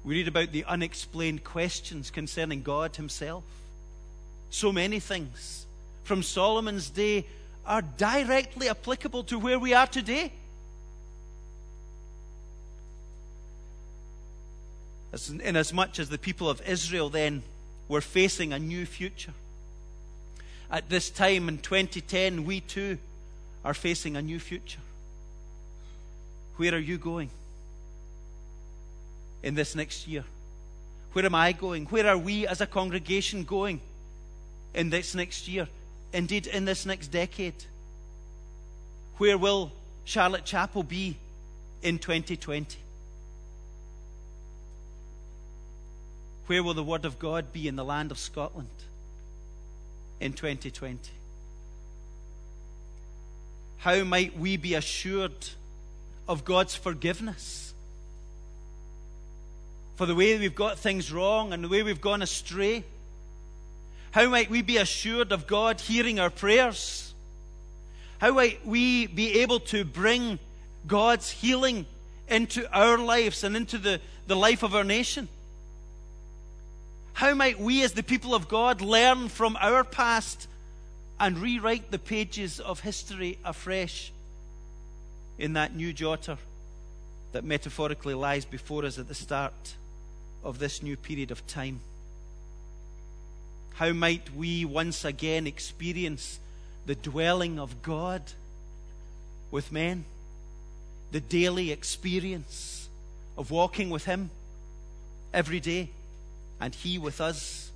We 0.04 0.16
read 0.16 0.28
about 0.28 0.52
the 0.52 0.64
unexplained 0.64 1.44
questions 1.44 2.10
concerning 2.10 2.62
God 2.62 2.96
Himself. 2.96 3.44
So 4.50 4.72
many 4.72 5.00
things 5.00 5.66
from 6.08 6.22
Solomon's 6.22 6.88
day 6.88 7.26
are 7.66 7.82
directly 7.82 8.70
applicable 8.70 9.24
to 9.24 9.38
where 9.38 9.58
we 9.58 9.74
are 9.74 9.86
today. 9.86 10.32
As, 15.12 15.28
inasmuch 15.28 15.98
as 15.98 16.08
the 16.08 16.16
people 16.16 16.48
of 16.48 16.66
Israel 16.66 17.10
then 17.10 17.42
were 17.88 18.00
facing 18.00 18.54
a 18.54 18.58
new 18.58 18.86
future. 18.86 19.34
At 20.70 20.88
this 20.88 21.10
time 21.10 21.46
in 21.48 21.58
2010, 21.58 22.46
we 22.46 22.60
too 22.60 22.96
are 23.62 23.74
facing 23.74 24.16
a 24.16 24.22
new 24.22 24.38
future. 24.38 24.80
Where 26.56 26.74
are 26.74 26.78
you 26.78 26.96
going 26.96 27.28
in 29.42 29.54
this 29.54 29.74
next 29.74 30.08
year? 30.08 30.24
Where 31.12 31.26
am 31.26 31.34
I 31.34 31.52
going? 31.52 31.84
Where 31.86 32.06
are 32.06 32.18
we 32.18 32.46
as 32.46 32.62
a 32.62 32.66
congregation 32.66 33.44
going 33.44 33.80
in 34.74 34.88
this 34.88 35.14
next 35.14 35.48
year? 35.48 35.68
Indeed, 36.12 36.46
in 36.46 36.64
this 36.64 36.86
next 36.86 37.08
decade? 37.08 37.64
Where 39.18 39.36
will 39.36 39.72
Charlotte 40.04 40.44
Chapel 40.44 40.82
be 40.82 41.16
in 41.82 41.98
2020? 41.98 42.78
Where 46.46 46.62
will 46.62 46.74
the 46.74 46.82
Word 46.82 47.04
of 47.04 47.18
God 47.18 47.52
be 47.52 47.68
in 47.68 47.76
the 47.76 47.84
land 47.84 48.10
of 48.10 48.18
Scotland 48.18 48.68
in 50.18 50.32
2020? 50.32 50.98
How 53.78 54.02
might 54.04 54.36
we 54.36 54.56
be 54.56 54.74
assured 54.74 55.50
of 56.26 56.44
God's 56.44 56.74
forgiveness 56.74 57.74
for 59.96 60.06
the 60.06 60.14
way 60.14 60.38
we've 60.38 60.54
got 60.54 60.78
things 60.78 61.12
wrong 61.12 61.52
and 61.52 61.62
the 61.62 61.68
way 61.68 61.82
we've 61.82 62.00
gone 62.00 62.22
astray? 62.22 62.82
How 64.10 64.28
might 64.28 64.50
we 64.50 64.62
be 64.62 64.78
assured 64.78 65.32
of 65.32 65.46
God 65.46 65.80
hearing 65.80 66.18
our 66.18 66.30
prayers? 66.30 67.12
How 68.18 68.32
might 68.32 68.66
we 68.66 69.06
be 69.06 69.40
able 69.40 69.60
to 69.60 69.84
bring 69.84 70.38
God's 70.86 71.30
healing 71.30 71.86
into 72.28 72.70
our 72.76 72.98
lives 72.98 73.44
and 73.44 73.56
into 73.56 73.78
the, 73.78 74.00
the 74.26 74.36
life 74.36 74.62
of 74.62 74.74
our 74.74 74.84
nation? 74.84 75.28
How 77.12 77.34
might 77.34 77.58
we, 77.58 77.82
as 77.82 77.92
the 77.92 78.02
people 78.02 78.34
of 78.34 78.48
God, 78.48 78.80
learn 78.80 79.28
from 79.28 79.56
our 79.60 79.84
past 79.84 80.48
and 81.20 81.38
rewrite 81.38 81.90
the 81.90 81.98
pages 81.98 82.60
of 82.60 82.80
history 82.80 83.38
afresh 83.44 84.12
in 85.36 85.54
that 85.54 85.74
new 85.74 85.92
jotter 85.92 86.38
that 87.32 87.44
metaphorically 87.44 88.14
lies 88.14 88.44
before 88.44 88.84
us 88.84 88.98
at 88.98 89.08
the 89.08 89.14
start 89.14 89.74
of 90.44 90.58
this 90.58 90.82
new 90.82 90.96
period 90.96 91.30
of 91.30 91.46
time? 91.46 91.80
How 93.78 93.92
might 93.92 94.34
we 94.34 94.64
once 94.64 95.04
again 95.04 95.46
experience 95.46 96.40
the 96.86 96.96
dwelling 96.96 97.60
of 97.60 97.80
God 97.80 98.22
with 99.52 99.70
men? 99.70 100.04
The 101.12 101.20
daily 101.20 101.70
experience 101.70 102.88
of 103.36 103.52
walking 103.52 103.88
with 103.88 104.04
Him 104.04 104.30
every 105.32 105.60
day? 105.60 105.90
and 106.60 106.74
He 106.74 106.98
with 106.98 107.20
us. 107.20 107.70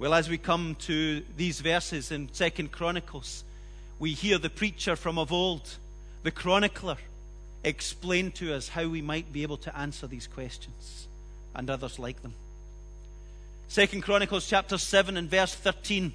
Well, 0.00 0.12
as 0.12 0.28
we 0.28 0.38
come 0.38 0.74
to 0.80 1.22
these 1.36 1.60
verses 1.60 2.10
in 2.10 2.28
Second 2.32 2.72
Chronicles, 2.72 3.44
we 4.00 4.10
hear 4.10 4.38
the 4.38 4.50
preacher 4.50 4.96
from 4.96 5.18
of 5.18 5.30
old, 5.30 5.76
the 6.24 6.32
chronicler, 6.32 6.96
explain 7.62 8.32
to 8.32 8.52
us 8.52 8.70
how 8.70 8.88
we 8.88 9.02
might 9.02 9.32
be 9.32 9.44
able 9.44 9.58
to 9.58 9.78
answer 9.78 10.08
these 10.08 10.26
questions 10.26 11.06
and 11.54 11.70
others 11.70 12.00
like 12.00 12.22
them. 12.22 12.34
Second 13.68 14.02
Chronicles 14.02 14.46
chapter 14.48 14.78
7 14.78 15.16
and 15.16 15.30
verse 15.30 15.54
13 15.54 16.12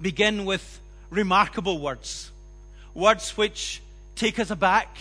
begin 0.00 0.44
with 0.44 0.80
remarkable 1.10 1.78
words. 1.78 2.30
Words 2.94 3.36
which 3.36 3.82
take 4.14 4.38
us 4.38 4.50
aback. 4.50 4.96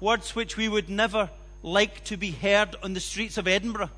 Words 0.00 0.34
which 0.34 0.56
we 0.56 0.68
would 0.68 0.88
never 0.88 1.30
like 1.62 2.04
to 2.04 2.16
be 2.16 2.30
heard 2.30 2.76
on 2.82 2.92
the 2.92 3.00
streets 3.00 3.38
of 3.38 3.48
Edinburgh. 3.48 3.90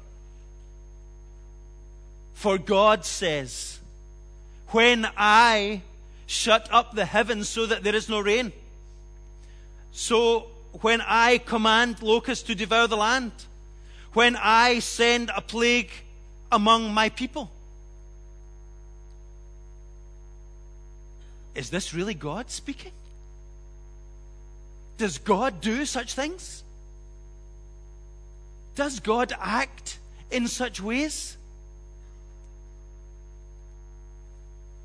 For 2.35 2.59
God 2.59 3.05
says, 3.05 3.81
When 4.69 5.07
I 5.17 5.83
shut 6.27 6.69
up 6.71 6.95
the 6.95 7.05
heavens 7.05 7.49
so 7.49 7.67
that 7.67 7.83
there 7.83 7.95
is 7.95 8.09
no 8.09 8.21
rain, 8.21 8.53
so 9.93 10.49
when 10.83 11.01
I 11.01 11.39
command 11.39 12.03
locusts 12.03 12.45
to 12.45 12.55
devour 12.55 12.87
the 12.87 12.97
land, 12.97 13.33
when 14.13 14.37
I 14.37 14.81
send 14.81 15.31
a 15.35 15.41
plague 15.41 15.91
among 16.51 16.93
my 16.93 17.09
people. 17.09 17.51
Is 21.55 21.71
this 21.71 21.95
really 21.95 22.15
God 22.15 22.51
speaking? 22.51 22.93
Does 24.99 25.19
God 25.19 25.61
do 25.61 25.85
such 25.85 26.15
things? 26.15 26.63
Does 28.75 29.01
God 29.01 29.33
act 29.39 29.99
in 30.31 30.49
such 30.49 30.81
ways? 30.81 31.37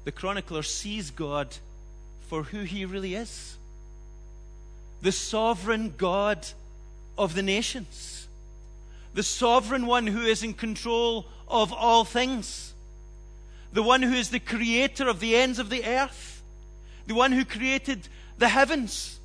the 0.04 0.12
chronicler 0.12 0.64
sees 0.64 1.12
God 1.12 1.56
for 2.28 2.44
who 2.44 2.62
he 2.62 2.86
really 2.86 3.16
is 3.16 3.58
the 5.02 5.12
sovereign 5.12 5.96
God 5.98 6.46
of 7.18 7.34
the 7.34 7.42
nations, 7.42 8.21
the 9.14 9.24
sovereign 9.24 9.86
one 9.86 10.08
who 10.08 10.22
is 10.22 10.44
in 10.44 10.54
control 10.54 11.26
of 11.48 11.74
all 11.74 12.04
things, 12.06 12.74
the 13.74 13.84
one 13.84 14.02
who 14.02 14.14
is 14.14 14.30
the 14.30 14.40
creator 14.40 15.08
of 15.08 15.20
the 15.20 15.36
ends 15.36 15.60
of 15.60 15.70
the 15.70 15.86
earth, 15.86 16.42
the 17.08 17.16
one 17.16 17.32
who 17.32 17.46
created 17.46 18.08
the 18.38 18.50
heavens. 18.50 19.20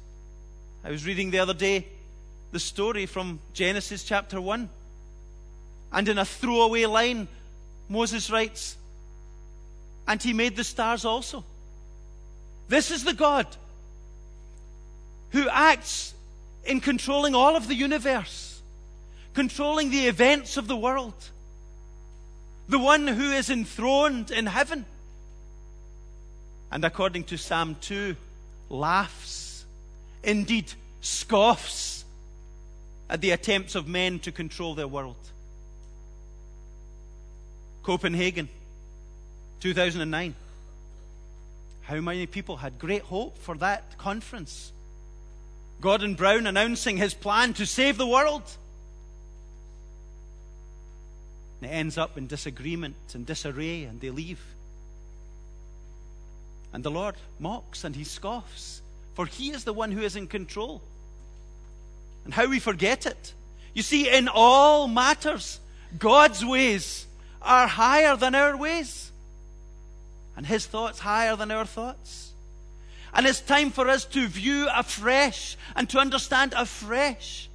I 0.85 0.91
was 0.91 1.05
reading 1.07 1.31
the 1.31 1.39
other 1.39 1.55
day 1.55 1.87
the 2.53 2.61
story 2.61 3.07
from 3.07 3.41
Genesis 3.53 4.05
chapter 4.05 4.41
1. 4.41 4.69
And 5.93 6.09
in 6.09 6.19
a 6.19 6.25
throwaway 6.25 6.87
line, 6.87 7.29
Moses 7.89 8.31
writes, 8.31 8.77
and 10.09 10.23
he 10.23 10.33
made 10.33 10.57
the 10.57 10.65
stars 10.65 11.05
also. 11.05 11.45
This 12.69 12.91
is 12.91 13.05
the 13.05 13.13
God 13.13 13.47
who 15.31 15.49
acts 15.49 16.15
in 16.65 16.81
controlling 16.81 17.35
all 17.35 17.57
of 17.57 17.69
the 17.69 17.75
universe, 17.75 18.56
controlling 19.37 19.91
the 19.91 20.07
events 20.07 20.57
of 20.57 20.67
the 20.67 20.75
world, 20.75 21.13
the 22.71 22.79
one 22.79 23.07
who 23.07 23.31
is 23.33 23.51
enthroned 23.51 24.31
in 24.31 24.47
heaven. 24.47 24.87
And 26.73 26.83
according 26.83 27.25
to 27.25 27.37
Psalm 27.37 27.77
2, 27.83 28.17
laughs, 28.71 29.67
indeed 30.25 30.73
scoffs 31.03 32.07
at 33.11 33.21
the 33.21 33.33
attempts 33.33 33.75
of 33.75 33.87
men 33.87 34.21
to 34.21 34.33
control 34.33 34.75
their 34.75 34.89
world. 34.89 35.23
Copenhagen 37.83 38.49
2009. 39.61 40.35
How 41.83 42.01
many 42.01 42.25
people 42.25 42.57
had 42.57 42.79
great 42.79 43.03
hope 43.03 43.37
for 43.37 43.55
that 43.59 43.99
conference? 43.99 44.73
Gordon 45.83 46.15
Brown 46.15 46.47
announcing 46.47 46.97
his 46.97 47.13
plan 47.13 47.53
to 47.53 47.67
save 47.67 47.99
the 47.99 48.07
world. 48.07 48.43
And 51.67 51.75
it 51.75 51.79
ends 51.79 51.99
up 51.99 52.17
in 52.17 52.29
disagreement 52.29 52.95
and 53.15 53.27
disarray, 53.27 53.83
and 53.83 54.01
they 54.01 54.11
leave. 54.11 54.39
And 56.73 56.85
the 56.85 56.93
Lord 56.93 57.17
mocks 57.41 57.83
and 57.83 57.97
he 57.97 58.05
scoffs, 58.05 58.83
for 59.15 59.27
he 59.27 59.51
is 59.51 59.65
the 59.65 59.73
one 59.73 59.91
who 59.91 60.03
is 60.03 60.15
in 60.15 60.29
control. 60.29 60.81
And 62.25 62.33
how 62.33 62.47
we 62.47 62.61
forget 62.61 63.05
it. 63.05 63.33
You 63.75 63.83
see, 63.83 64.09
in 64.09 64.29
all 64.33 64.87
matters, 64.87 65.59
God's 65.99 66.45
ways 66.45 67.07
are 67.43 67.67
higher 67.67 68.15
than 68.15 68.37
our 68.37 68.57
ways, 68.57 69.11
and 70.37 70.47
his 70.47 70.67
thoughts 70.67 71.01
higher 71.01 71.35
than 71.35 71.51
our 71.51 71.67
thoughts. 71.67 72.31
And 73.13 73.27
it's 73.27 73.41
time 73.41 73.71
for 73.71 73.89
us 73.89 74.05
to 74.05 74.29
view 74.29 74.69
afresh 74.73 75.57
and 75.75 75.91
to 75.91 75.99
understand 75.99 76.53
afresh 76.57 77.49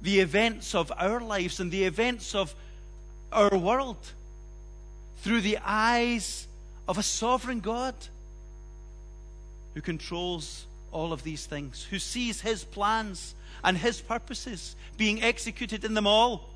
the 0.00 0.18
events 0.18 0.74
of 0.74 0.90
our 0.96 1.20
lives 1.20 1.60
and 1.60 1.70
the 1.70 1.84
events 1.84 2.34
of 2.34 2.56
our 3.32 3.56
world 3.56 3.96
through 5.18 5.40
the 5.40 5.58
eyes 5.64 6.46
of 6.88 6.98
a 6.98 7.02
sovereign 7.02 7.60
God 7.60 7.94
who 9.74 9.80
controls 9.80 10.66
all 10.90 11.12
of 11.12 11.22
these 11.22 11.46
things, 11.46 11.82
who 11.84 11.98
sees 11.98 12.40
his 12.40 12.64
plans 12.64 13.34
and 13.64 13.76
his 13.76 14.00
purposes 14.00 14.76
being 14.96 15.22
executed 15.22 15.84
in 15.84 15.94
them 15.94 16.06
all. 16.06 16.48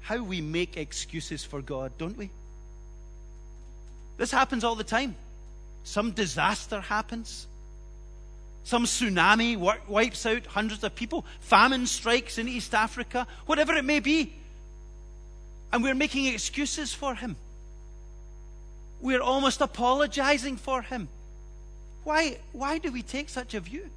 How 0.00 0.22
we 0.22 0.40
make 0.40 0.76
excuses 0.76 1.44
for 1.44 1.60
God, 1.60 1.92
don't 1.98 2.16
we? 2.16 2.30
This 4.16 4.30
happens 4.30 4.64
all 4.64 4.74
the 4.74 4.84
time. 4.84 5.16
Some 5.84 6.12
disaster 6.12 6.80
happens. 6.80 7.46
Some 8.64 8.84
tsunami 8.84 9.56
wipes 9.88 10.26
out 10.26 10.46
hundreds 10.46 10.84
of 10.84 10.94
people. 10.94 11.24
Famine 11.40 11.86
strikes 11.86 12.36
in 12.36 12.48
East 12.48 12.74
Africa. 12.74 13.26
Whatever 13.46 13.74
it 13.74 13.84
may 13.84 14.00
be. 14.00 14.34
And 15.72 15.82
we're 15.82 15.94
making 15.94 16.26
excuses 16.26 16.94
for 16.94 17.14
him. 17.14 17.36
We're 19.00 19.20
almost 19.20 19.60
apologizing 19.60 20.56
for 20.56 20.82
him. 20.82 21.08
Why, 22.04 22.38
why 22.52 22.78
do 22.78 22.90
we 22.90 23.02
take 23.02 23.28
such 23.28 23.54
a 23.54 23.60
view? 23.60 23.90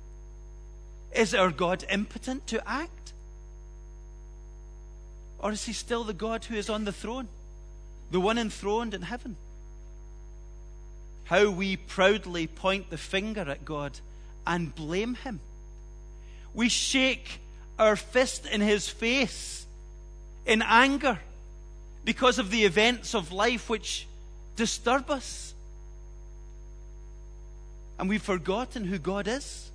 Is 1.16 1.34
our 1.34 1.50
God 1.50 1.86
impotent 1.90 2.48
to 2.48 2.68
act? 2.70 3.14
Or 5.40 5.52
is 5.52 5.66
he 5.66 5.74
still 5.74 6.04
the 6.04 6.14
God 6.14 6.46
who 6.46 6.56
is 6.56 6.70
on 6.70 6.86
the 6.86 6.92
throne? 6.92 7.28
The 8.12 8.20
one 8.20 8.38
enthroned 8.38 8.94
in 8.94 9.02
heaven? 9.02 9.38
how 11.32 11.50
we 11.50 11.78
proudly 11.78 12.46
point 12.46 12.90
the 12.90 12.98
finger 12.98 13.50
at 13.50 13.64
God 13.64 13.98
and 14.46 14.76
blame 14.76 15.16
Him. 15.16 15.40
We 16.54 16.68
shake 16.68 17.40
our 17.80 17.96
fist 17.96 18.46
in 18.46 18.60
His 18.60 18.90
face 18.90 19.66
in 20.46 20.62
anger 20.62 21.20
because 22.04 22.40
of 22.40 22.50
the 22.50 22.66
events 22.66 23.14
of 23.14 23.32
life 23.32 23.70
which 23.70 24.08
disturb 24.56 25.10
us. 25.10 25.54
And 28.00 28.10
we've 28.10 28.22
forgotten 28.22 28.86
who 28.86 28.98
God 28.98 29.28
is. 29.28 29.70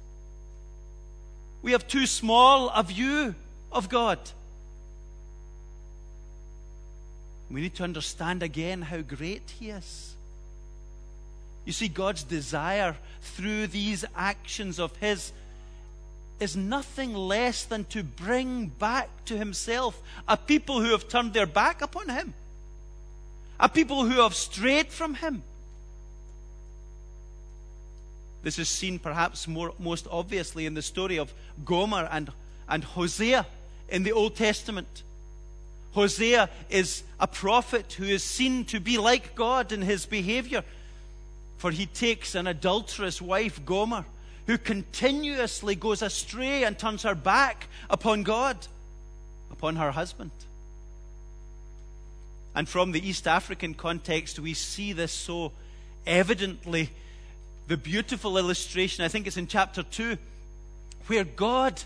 We 1.63 1.73
have 1.73 1.87
too 1.87 2.07
small 2.07 2.71
a 2.71 2.83
view 2.83 3.35
of 3.73 3.89
God. 3.89 4.19
We 7.51 7.61
need 7.61 7.75
to 7.77 7.85
understand 7.85 8.43
again 8.43 8.83
how 8.83 9.03
great 9.03 9.53
He 9.59 9.71
is. 9.71 10.15
You 11.65 11.73
see, 11.73 11.89
God's 11.89 12.23
desire 12.23 12.97
through 13.21 13.69
these 13.69 14.05
actions 14.15 14.79
of 14.79 14.95
His 14.97 15.33
is 16.39 16.57
nothing 16.57 17.15
less 17.15 17.65
than 17.65 17.85
to 17.87 18.03
bring 18.03 18.67
back 18.67 19.09
to 19.27 19.37
Himself 19.37 20.01
a 20.29 20.37
people 20.37 20.81
who 20.81 20.91
have 20.91 21.09
turned 21.09 21.33
their 21.33 21.47
back 21.47 21.83
upon 21.83 22.09
Him, 22.09 22.35
a 23.59 23.69
people 23.69 24.05
who 24.05 24.21
have 24.21 24.35
strayed 24.35 24.89
from 24.89 25.15
Him. 25.15 25.43
This 28.43 28.59
is 28.59 28.69
seen 28.69 28.99
perhaps 28.99 29.49
more, 29.49 29.73
most 29.79 30.07
obviously 30.11 30.67
in 30.67 30.75
the 30.75 30.83
story 30.83 31.19
of 31.19 31.33
Gomer 31.65 32.09
and, 32.13 32.31
and 32.69 32.85
Hosea 32.85 33.47
in 33.89 34.03
the 34.03 34.13
Old 34.13 34.37
Testament. 34.37 35.03
Hosea 35.95 36.51
is 36.69 37.03
a 37.19 37.27
prophet 37.27 37.95
who 37.95 38.05
is 38.05 38.23
seen 38.23 38.65
to 38.67 38.79
be 38.79 38.99
like 38.99 39.35
God 39.35 39.73
in 39.73 39.83
his 39.83 40.05
behavior. 40.05 40.63
For 41.57 41.71
he 41.71 41.87
takes 41.87 42.35
an 42.35 42.47
adulterous 42.47 43.21
wife, 43.21 43.65
Gomer, 43.65 44.05
who 44.47 44.59
continuously 44.59 45.75
goes 45.75 46.03
astray 46.03 46.65
and 46.65 46.79
turns 46.79 47.03
her 47.03 47.15
back 47.15 47.69
upon 47.91 48.23
God, 48.23 48.57
upon 49.51 49.77
her 49.77 49.91
husband. 49.91 50.31
And 52.55 52.69
from 52.69 52.93
the 52.93 53.07
East 53.07 53.27
African 53.27 53.75
context, 53.75 54.39
we 54.39 54.55
see 54.55 54.93
this 54.93 55.13
so 55.13 55.53
evidently. 56.07 56.91
The 57.67 57.77
beautiful 57.77 58.39
illustration, 58.39 59.05
I 59.05 59.09
think 59.09 59.27
it's 59.27 59.37
in 59.37 59.49
chapter 59.49 59.83
2, 59.83 60.17
where 61.09 61.25
God, 61.25 61.83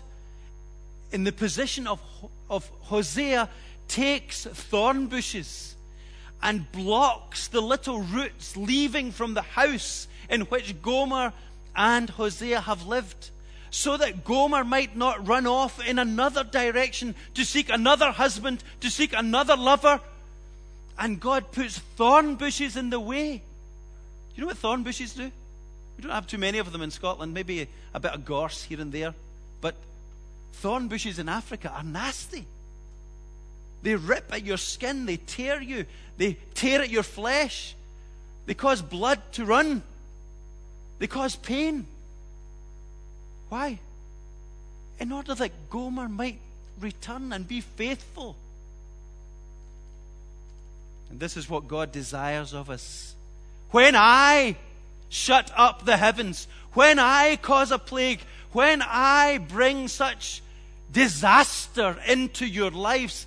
in 1.11 1.23
the 1.23 1.31
position 1.31 1.87
of, 1.87 1.99
of 2.49 2.69
Hosea, 2.81 3.49
takes 3.87 4.45
thorn 4.45 5.07
bushes 5.07 5.75
and 6.41 6.71
blocks 6.71 7.47
the 7.47 7.61
little 7.61 8.01
routes 8.01 8.55
leaving 8.55 9.11
from 9.11 9.33
the 9.33 9.41
house 9.41 10.07
in 10.29 10.41
which 10.41 10.81
Gomer 10.81 11.33
and 11.75 12.09
Hosea 12.09 12.61
have 12.61 12.85
lived, 12.85 13.29
so 13.69 13.97
that 13.97 14.25
Gomer 14.25 14.63
might 14.63 14.95
not 14.95 15.27
run 15.27 15.47
off 15.47 15.85
in 15.85 15.97
another 15.97 16.43
direction 16.43 17.15
to 17.35 17.45
seek 17.45 17.69
another 17.69 18.11
husband, 18.11 18.63
to 18.81 18.89
seek 18.89 19.13
another 19.13 19.55
lover. 19.55 20.01
And 20.99 21.19
God 21.19 21.51
puts 21.51 21.79
thorn 21.79 22.35
bushes 22.35 22.75
in 22.75 22.89
the 22.89 22.99
way. 22.99 23.37
Do 23.37 24.35
you 24.35 24.41
know 24.41 24.47
what 24.47 24.57
thorn 24.57 24.83
bushes 24.83 25.13
do? 25.13 25.31
We 25.97 26.01
don't 26.03 26.11
have 26.11 26.27
too 26.27 26.37
many 26.37 26.57
of 26.57 26.71
them 26.71 26.81
in 26.81 26.91
Scotland, 26.91 27.33
maybe 27.33 27.67
a 27.93 27.99
bit 27.99 28.11
of 28.11 28.25
gorse 28.25 28.63
here 28.63 28.81
and 28.81 28.91
there. 28.91 29.13
But 29.61 29.75
thorn 30.53 30.87
bushes 30.87 31.19
in 31.19 31.29
Africa 31.29 31.71
are 31.71 31.83
nasty. 31.83 32.45
They 33.83 33.95
rip 33.95 34.31
at 34.31 34.43
your 34.43 34.57
skin, 34.57 35.05
they 35.05 35.17
tear 35.17 35.61
you, 35.61 35.85
they 36.17 36.37
tear 36.53 36.81
at 36.81 36.89
your 36.89 37.03
flesh, 37.03 37.75
they 38.45 38.53
cause 38.53 38.81
blood 38.81 39.19
to 39.33 39.45
run, 39.45 39.81
they 41.01 41.07
cause 41.07 41.35
pain. 41.35 41.87
Why? 43.49 43.79
In 44.99 45.11
order 45.11 45.33
that 45.33 45.49
Gomer 45.71 46.07
might 46.07 46.37
return 46.79 47.33
and 47.33 47.47
be 47.47 47.61
faithful. 47.61 48.35
And 51.09 51.19
this 51.19 51.37
is 51.37 51.49
what 51.49 51.67
God 51.67 51.91
desires 51.91 52.53
of 52.53 52.69
us. 52.69 53.15
When 53.71 53.95
I 53.95 54.57
shut 55.09 55.51
up 55.57 55.85
the 55.85 55.97
heavens, 55.97 56.47
when 56.73 56.99
I 56.99 57.35
cause 57.37 57.71
a 57.71 57.79
plague, 57.79 58.21
when 58.51 58.83
I 58.83 59.39
bring 59.39 59.87
such 59.87 60.43
disaster 60.91 61.97
into 62.07 62.45
your 62.45 62.69
lives, 62.69 63.25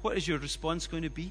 what 0.00 0.16
is 0.16 0.26
your 0.26 0.38
response 0.38 0.86
going 0.86 1.02
to 1.02 1.10
be? 1.10 1.30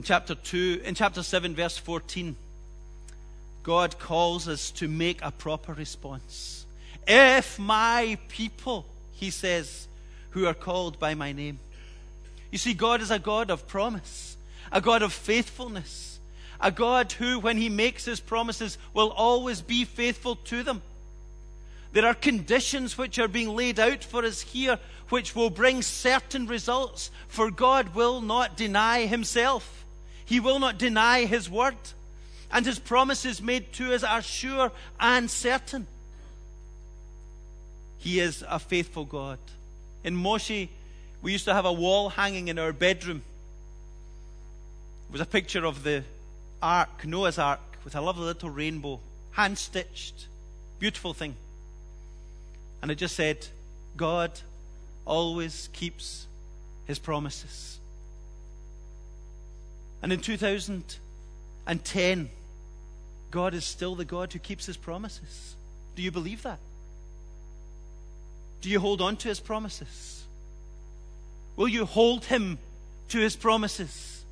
In 0.00 0.04
chapter 0.04 0.34
2, 0.34 0.80
in 0.86 0.94
chapter 0.94 1.22
7, 1.22 1.54
verse 1.54 1.76
14, 1.76 2.34
God 3.62 3.98
calls 3.98 4.48
us 4.48 4.70
to 4.70 4.88
make 4.88 5.20
a 5.20 5.30
proper 5.30 5.74
response. 5.74 6.64
If 7.06 7.58
my 7.58 8.16
people, 8.28 8.86
he 9.12 9.28
says, 9.28 9.88
who 10.30 10.46
are 10.46 10.54
called 10.54 10.98
by 10.98 11.14
my 11.14 11.32
name. 11.32 11.58
You 12.50 12.56
see, 12.56 12.72
God 12.72 13.02
is 13.02 13.10
a 13.10 13.18
God 13.18 13.50
of 13.50 13.68
promise, 13.68 14.38
a 14.72 14.80
God 14.80 15.02
of 15.02 15.12
faithfulness, 15.12 16.18
a 16.62 16.70
God 16.70 17.12
who, 17.12 17.38
when 17.38 17.58
he 17.58 17.68
makes 17.68 18.06
his 18.06 18.20
promises, 18.20 18.78
will 18.94 19.10
always 19.10 19.60
be 19.60 19.84
faithful 19.84 20.36
to 20.36 20.62
them. 20.62 20.80
There 21.92 22.06
are 22.06 22.14
conditions 22.14 22.96
which 22.96 23.18
are 23.18 23.28
being 23.28 23.54
laid 23.54 23.78
out 23.78 24.02
for 24.02 24.24
us 24.24 24.40
here 24.40 24.78
which 25.10 25.36
will 25.36 25.50
bring 25.50 25.82
certain 25.82 26.46
results, 26.46 27.10
for 27.28 27.50
God 27.50 27.94
will 27.94 28.22
not 28.22 28.56
deny 28.56 29.04
himself. 29.04 29.79
He 30.30 30.38
will 30.38 30.60
not 30.60 30.78
deny 30.78 31.24
his 31.24 31.50
word. 31.50 31.74
And 32.52 32.64
his 32.64 32.78
promises 32.78 33.42
made 33.42 33.72
to 33.72 33.92
us 33.92 34.04
are 34.04 34.22
sure 34.22 34.70
and 35.00 35.28
certain. 35.28 35.88
He 37.98 38.20
is 38.20 38.44
a 38.48 38.60
faithful 38.60 39.04
God. 39.04 39.40
In 40.04 40.14
Moshi, 40.14 40.70
we 41.20 41.32
used 41.32 41.46
to 41.46 41.52
have 41.52 41.64
a 41.64 41.72
wall 41.72 42.10
hanging 42.10 42.46
in 42.46 42.60
our 42.60 42.72
bedroom. 42.72 43.22
It 45.08 45.12
was 45.12 45.20
a 45.20 45.26
picture 45.26 45.64
of 45.64 45.82
the 45.82 46.04
ark, 46.62 47.04
Noah's 47.04 47.36
ark, 47.36 47.58
with 47.82 47.96
a 47.96 48.00
lovely 48.00 48.26
little 48.26 48.50
rainbow, 48.50 49.00
hand 49.32 49.58
stitched. 49.58 50.28
Beautiful 50.78 51.12
thing. 51.12 51.34
And 52.82 52.92
it 52.92 52.98
just 52.98 53.16
said, 53.16 53.48
God 53.96 54.30
always 55.04 55.68
keeps 55.72 56.28
his 56.86 57.00
promises. 57.00 57.79
And 60.02 60.12
in 60.12 60.20
2010, 60.20 62.30
God 63.30 63.54
is 63.54 63.64
still 63.64 63.94
the 63.94 64.04
God 64.04 64.32
who 64.32 64.38
keeps 64.38 64.66
his 64.66 64.76
promises. 64.76 65.54
Do 65.94 66.02
you 66.02 66.10
believe 66.10 66.42
that? 66.42 66.58
Do 68.60 68.70
you 68.70 68.80
hold 68.80 69.00
on 69.00 69.16
to 69.18 69.28
his 69.28 69.40
promises? 69.40 70.24
Will 71.56 71.68
you 71.68 71.84
hold 71.84 72.26
him 72.26 72.58
to 73.08 73.18
his 73.18 73.36
promises? 73.36 74.24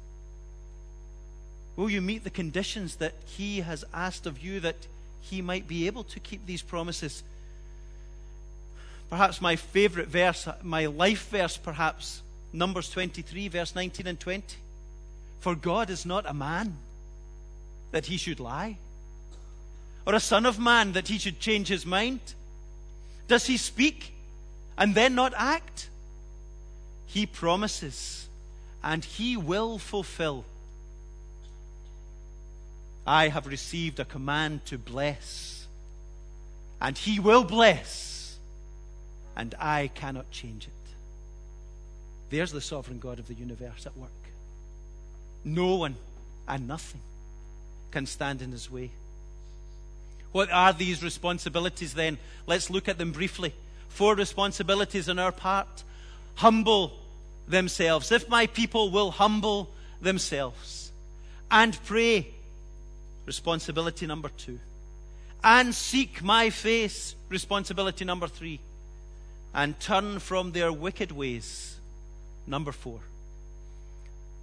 Will 1.77 1.91
you 1.91 2.01
meet 2.01 2.25
the 2.25 2.31
conditions 2.31 2.97
that 2.97 3.15
he 3.25 3.61
has 3.61 3.85
asked 3.95 4.27
of 4.27 4.43
you 4.43 4.61
that 4.61 4.87
he 5.21 5.43
might 5.43 5.69
be 5.69 5.87
able 5.87 6.05
to 6.05 6.21
keep 6.21 6.47
these 6.47 6.63
promises? 6.63 7.23
Perhaps 9.11 9.41
my 9.41 9.57
favorite 9.57 10.09
verse, 10.09 10.49
my 10.63 10.87
life 10.87 11.31
verse, 11.31 11.57
perhaps, 11.57 12.23
Numbers 12.53 12.91
23, 12.91 13.49
verse 13.49 13.75
19 13.75 14.07
and 14.07 14.21
20. 14.21 14.57
For 15.41 15.55
God 15.55 15.91
is 15.91 16.05
not 16.05 16.29
a 16.29 16.35
man 16.35 16.77
that 17.93 18.07
he 18.07 18.17
should 18.17 18.41
lie, 18.41 18.79
or 20.07 20.15
a 20.15 20.21
son 20.21 20.47
of 20.47 20.59
man 20.59 20.93
that 20.93 21.09
he 21.09 21.19
should 21.19 21.41
change 21.41 21.69
his 21.69 21.87
mind. 21.87 22.21
Does 23.29 23.47
he 23.47 23.57
speak 23.57 24.15
and 24.77 24.95
then 24.95 25.15
not 25.15 25.33
act? 25.37 25.89
He 27.07 27.27
promises 27.27 28.29
and 28.83 29.05
he 29.05 29.37
will 29.37 29.79
fulfill. 29.79 30.45
I 33.07 33.29
have 33.29 33.47
received 33.47 33.99
a 34.01 34.05
command 34.05 34.67
to 34.67 34.77
bless, 34.77 35.67
and 36.81 36.97
he 36.97 37.19
will 37.19 37.45
bless, 37.45 38.37
and 39.35 39.55
I 39.59 39.89
cannot 39.89 40.31
change 40.31 40.67
it. 40.67 40.73
There's 42.31 42.53
the 42.53 42.61
sovereign 42.61 42.99
God 42.99 43.19
of 43.19 43.27
the 43.27 43.35
universe 43.35 43.87
at 43.87 43.97
work. 43.97 44.11
No 45.45 45.77
one 45.77 45.97
and 46.47 46.67
nothing 46.69 47.01
can 47.91 48.07
stand 48.07 48.43
in 48.43 48.53
his 48.53 48.71
way. 48.71 48.91
What 50.33 50.51
are 50.51 50.73
these 50.73 51.03
responsibilities 51.03 51.95
then? 51.95 52.19
Let's 52.47 52.71
look 52.71 52.89
at 52.89 52.99
them 52.99 53.13
briefly. 53.13 53.55
Four 53.89 54.15
responsibilities 54.15 55.09
on 55.09 55.19
our 55.19 55.33
part. 55.33 55.85
Humble 56.37 56.93
themselves. 57.49 58.13
If 58.13 58.29
my 58.29 58.47
people 58.47 58.91
will 58.91 59.11
humble 59.11 59.71
themselves 60.01 60.93
and 61.51 61.79
pray, 61.85 62.29
responsibility 63.27 64.07
number 64.07 64.29
two. 64.29 64.59
And 65.43 65.75
seek 65.75 66.23
my 66.23 66.51
face, 66.51 67.15
responsibility 67.29 68.05
number 68.05 68.29
three. 68.29 68.61
And 69.55 69.79
turn 69.81 70.19
from 70.19 70.53
their 70.53 70.73
wicked 70.73 71.11
ways, 71.11 71.77
number 72.47 72.73
four. 72.73 73.01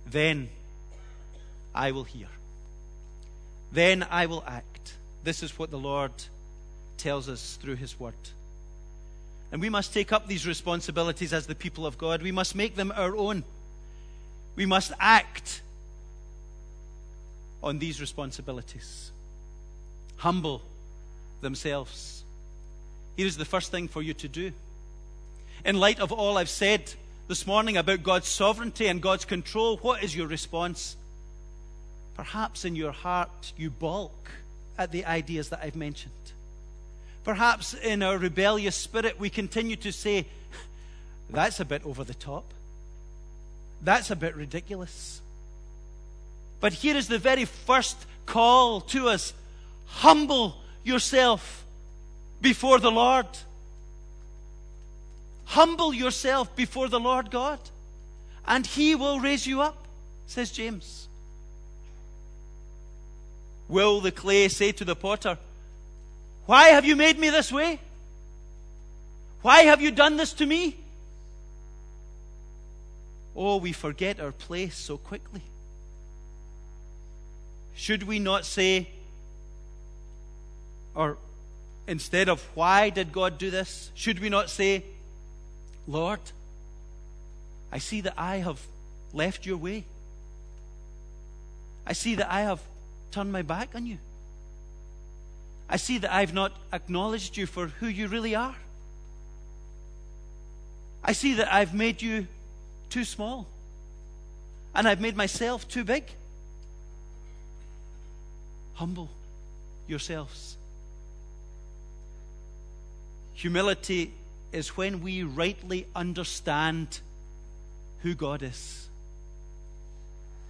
Then 0.06 0.50
I 1.76 1.92
will 1.92 2.06
hear. 2.06 2.28
Then 3.72 4.08
I 4.10 4.26
will 4.26 4.44
act. 4.48 4.94
This 5.24 5.44
is 5.44 5.60
what 5.60 5.70
the 5.70 5.78
Lord 5.78 6.12
tells 6.98 7.28
us 7.28 7.60
through 7.62 7.76
His 7.76 8.00
Word. 8.00 8.14
And 9.52 9.62
we 9.62 9.70
must 9.70 9.94
take 9.94 10.12
up 10.12 10.28
these 10.28 10.48
responsibilities 10.48 11.34
as 11.34 11.46
the 11.46 11.56
people 11.56 11.86
of 11.86 11.98
God. 11.98 12.22
We 12.22 12.32
must 12.32 12.56
make 12.56 12.76
them 12.76 12.94
our 12.96 13.16
own. 13.16 13.44
We 14.56 14.66
must 14.66 14.94
act 15.00 15.62
on 17.62 17.80
these 17.80 18.00
responsibilities. 18.00 19.12
Humble 20.18 20.62
themselves. 21.42 22.24
Here 23.18 23.28
is 23.28 23.38
the 23.38 23.46
first 23.46 23.72
thing 23.72 23.88
for 23.88 24.02
you 24.02 24.14
to 24.16 24.28
do. 24.28 24.52
In 25.66 25.80
light 25.80 26.00
of 26.00 26.12
all 26.12 26.38
I've 26.38 26.50
said 26.50 26.94
this 27.28 27.46
morning 27.48 27.76
about 27.76 28.04
God's 28.04 28.28
sovereignty 28.28 28.88
and 28.88 29.02
God's 29.02 29.26
control, 29.26 29.78
what 29.78 30.04
is 30.04 30.16
your 30.16 30.28
response? 30.28 30.96
Perhaps 32.16 32.66
in 32.66 32.76
your 32.76 32.92
heart 32.92 33.54
you 33.58 33.70
balk 33.70 34.32
at 34.78 34.92
the 34.92 35.06
ideas 35.06 35.50
that 35.50 35.60
I've 35.62 35.76
mentioned. 35.76 36.14
Perhaps 37.24 37.74
in 37.74 38.04
our 38.04 38.18
rebellious 38.18 38.76
spirit 38.76 39.20
we 39.20 39.30
continue 39.30 39.76
to 39.78 39.92
say, 39.92 40.26
that's 41.30 41.60
a 41.60 41.66
bit 41.66 41.86
over 41.86 42.04
the 42.04 42.14
top. 42.14 42.46
That's 43.82 44.12
a 44.12 44.16
bit 44.16 44.36
ridiculous. 44.36 45.22
But 46.60 46.74
here 46.74 46.96
is 46.96 47.08
the 47.08 47.20
very 47.20 47.46
first 47.46 47.98
call 48.26 48.82
to 48.82 49.10
us 49.10 49.34
humble 49.86 50.56
yourself 50.84 51.66
before 52.42 52.80
the 52.80 52.92
Lord. 52.92 53.28
Humble 55.46 55.94
yourself 55.94 56.56
before 56.56 56.88
the 56.88 57.00
Lord 57.00 57.30
God, 57.30 57.60
and 58.48 58.66
He 58.66 58.96
will 58.96 59.20
raise 59.20 59.46
you 59.46 59.62
up, 59.62 59.78
says 60.26 60.52
James. 60.52 61.08
Will 63.68 64.02
the 64.02 64.12
clay 64.12 64.48
say 64.48 64.72
to 64.74 64.86
the 64.86 64.96
potter, 64.96 65.38
Why 66.46 66.70
have 66.70 66.86
you 66.86 66.96
made 66.96 67.18
me 67.18 67.30
this 67.30 67.52
way? 67.52 67.80
Why 69.42 69.62
have 69.62 69.82
you 69.82 69.92
done 69.92 70.18
this 70.18 70.34
to 70.34 70.46
me? 70.46 70.76
Oh, 73.36 73.58
we 73.58 73.74
forget 73.74 74.20
our 74.20 74.32
place 74.32 74.78
so 74.78 74.98
quickly. 74.98 75.42
Should 77.76 78.04
we 78.04 78.20
not 78.20 78.46
say, 78.46 78.88
or 80.96 81.18
instead 81.88 82.30
of 82.30 82.42
why 82.56 82.90
did 82.90 83.12
God 83.12 83.38
do 83.38 83.52
this, 83.52 83.92
should 83.94 84.20
we 84.20 84.30
not 84.30 84.50
say, 84.50 84.86
Lord, 85.88 86.22
I 87.72 87.80
see 87.80 88.02
that 88.02 88.14
I 88.18 88.38
have 88.38 88.60
left 89.14 89.46
your 89.46 89.58
way. 89.58 89.84
I 91.86 91.94
see 91.94 92.16
that 92.16 92.32
I 92.32 92.42
have 92.42 92.62
turned 93.16 93.32
my 93.32 93.44
back 93.44 93.70
on 93.76 93.86
you. 93.86 93.98
I 95.70 95.78
see 95.78 96.00
that 96.00 96.14
I've 96.14 96.34
not 96.34 96.52
acknowledged 96.74 97.38
you 97.38 97.46
for 97.46 97.68
who 97.68 97.88
you 97.88 98.10
really 98.10 98.36
are. 98.36 98.56
I 101.02 101.14
see 101.14 101.36
that 101.36 101.52
I've 101.52 101.74
made 101.74 102.02
you 102.02 102.28
too 102.90 103.06
small. 103.06 103.48
And 104.76 104.86
I've 104.86 105.00
made 105.00 105.16
myself 105.16 105.66
too 105.66 105.86
big. 105.86 106.04
Humble 108.74 109.10
yourselves. 109.88 110.58
Humility 113.36 114.12
is 114.52 114.76
when 114.76 115.02
we 115.02 115.24
rightly 115.24 115.88
understand 115.96 117.00
who 118.02 118.14
God 118.14 118.44
is 118.44 118.90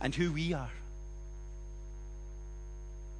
and 0.01 0.15
who 0.15 0.31
we 0.31 0.53
are. 0.53 0.71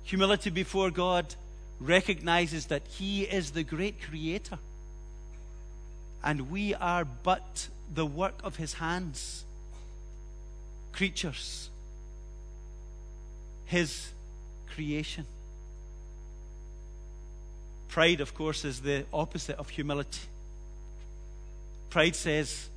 Humility 0.06 0.50
before 0.50 0.92
God 0.92 1.36
recognizes 1.80 2.68
that 2.68 2.84
He 2.88 3.24
is 3.24 3.52
the 3.52 3.64
great 3.64 4.02
creator 4.02 4.58
and 6.24 6.50
we 6.50 6.74
are 6.74 7.06
but 7.06 7.68
the 7.94 8.06
work 8.06 8.40
of 8.44 8.56
His 8.56 8.74
hands, 8.74 9.46
creatures, 10.92 11.70
His 13.66 14.10
creation. 14.74 15.26
Pride, 17.90 18.20
of 18.22 18.34
course, 18.34 18.66
is 18.66 18.82
the 18.82 19.06
opposite 19.14 19.58
of 19.58 19.70
humility. 19.70 20.20
Pride 21.92 22.16
says, 22.16 22.70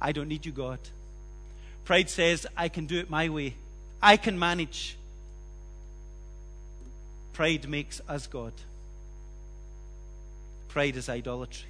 I 0.00 0.12
don't 0.12 0.28
need 0.28 0.44
you, 0.44 0.50
God. 0.50 0.80
Pride 1.84 2.10
says, 2.10 2.46
I 2.56 2.68
can 2.68 2.86
do 2.86 2.98
it 2.98 3.08
my 3.08 3.28
way. 3.28 3.54
I 4.02 4.16
can 4.16 4.38
manage. 4.38 4.96
Pride 7.34 7.68
makes 7.68 8.00
us 8.08 8.26
God. 8.28 8.52
Pride 10.68 10.96
is 10.96 11.08
idolatry. 11.08 11.68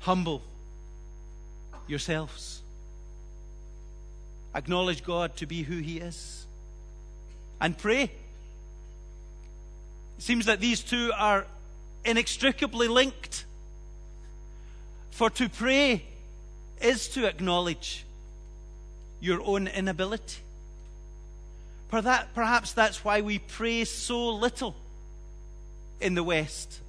Humble 0.00 0.42
yourselves. 1.86 2.62
Acknowledge 4.54 5.04
God 5.04 5.36
to 5.36 5.46
be 5.46 5.62
who 5.62 5.78
He 5.78 5.98
is. 5.98 6.46
And 7.60 7.78
pray. 7.78 8.02
It 8.02 8.10
seems 10.18 10.46
that 10.46 10.60
these 10.60 10.80
two 10.80 11.12
are 11.16 11.46
inextricably 12.04 12.88
linked. 12.88 13.44
For 15.12 15.30
to 15.30 15.48
pray 15.48 16.02
is 16.80 17.08
to 17.10 17.26
acknowledge 17.26 18.04
your 19.20 19.40
own 19.42 19.68
inability. 19.68 20.43
Perhaps 21.88 22.72
that's 22.72 23.04
why 23.04 23.20
we 23.20 23.38
pray 23.38 23.84
so 23.84 24.30
little 24.30 24.74
in 26.00 26.14
the 26.14 26.24
West. 26.24 26.80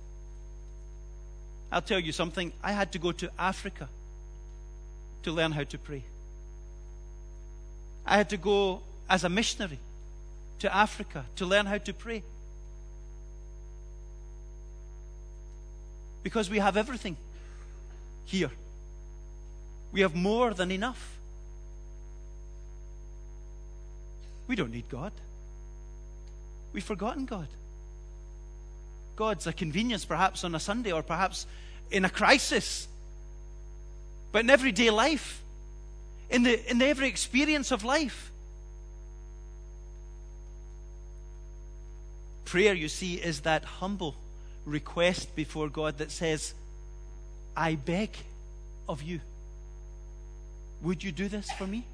I'll 1.72 1.82
tell 1.82 2.00
you 2.00 2.12
something. 2.12 2.54
I 2.64 2.72
had 2.72 2.92
to 2.94 3.00
go 3.00 3.12
to 3.12 3.30
Africa 3.38 3.88
to 5.24 5.32
learn 5.32 5.52
how 5.52 5.64
to 5.64 5.78
pray. 5.78 6.04
I 8.06 8.18
had 8.18 8.30
to 8.30 8.38
go 8.38 8.82
as 9.10 9.24
a 9.24 9.30
missionary 9.30 9.80
to 10.60 10.76
Africa 10.76 11.26
to 11.36 11.46
learn 11.46 11.66
how 11.66 11.78
to 11.78 11.94
pray. 11.94 12.24
Because 16.24 16.50
we 16.50 16.60
have 16.60 16.78
everything 16.78 17.18
here, 18.26 18.52
we 19.92 20.02
have 20.02 20.16
more 20.16 20.54
than 20.54 20.72
enough. 20.72 21.18
We 24.48 24.56
don't 24.56 24.72
need 24.72 24.90
God. 24.90 25.12
We've 26.74 26.84
forgotten 26.84 27.26
God. 27.26 27.48
God's 29.16 29.48
a 29.48 29.54
convenience 29.54 30.06
perhaps 30.06 30.44
on 30.44 30.54
a 30.56 30.60
Sunday 30.60 30.92
or 30.92 31.02
perhaps 31.02 31.48
in 31.90 32.06
a 32.06 32.10
crisis. 32.10 32.88
But 34.32 34.44
in 34.44 34.50
everyday 34.50 34.90
life, 34.90 35.42
in 36.30 36.44
the 36.44 36.70
in 36.70 36.80
the 36.80 36.86
every 36.86 37.08
experience 37.08 37.72
of 37.72 37.84
life. 37.84 38.32
Prayer, 42.44 42.74
you 42.74 42.90
see, 42.90 43.16
is 43.16 43.42
that 43.42 43.64
humble 43.64 44.16
request 44.66 45.36
before 45.36 45.68
God 45.70 45.98
that 45.98 46.12
says, 46.12 46.54
I 47.56 47.76
beg 47.76 48.12
of 48.88 49.02
you. 49.02 49.20
Would 50.82 51.04
you 51.04 51.12
do 51.12 51.28
this 51.28 51.50
for 51.52 51.66
me? 51.66 51.86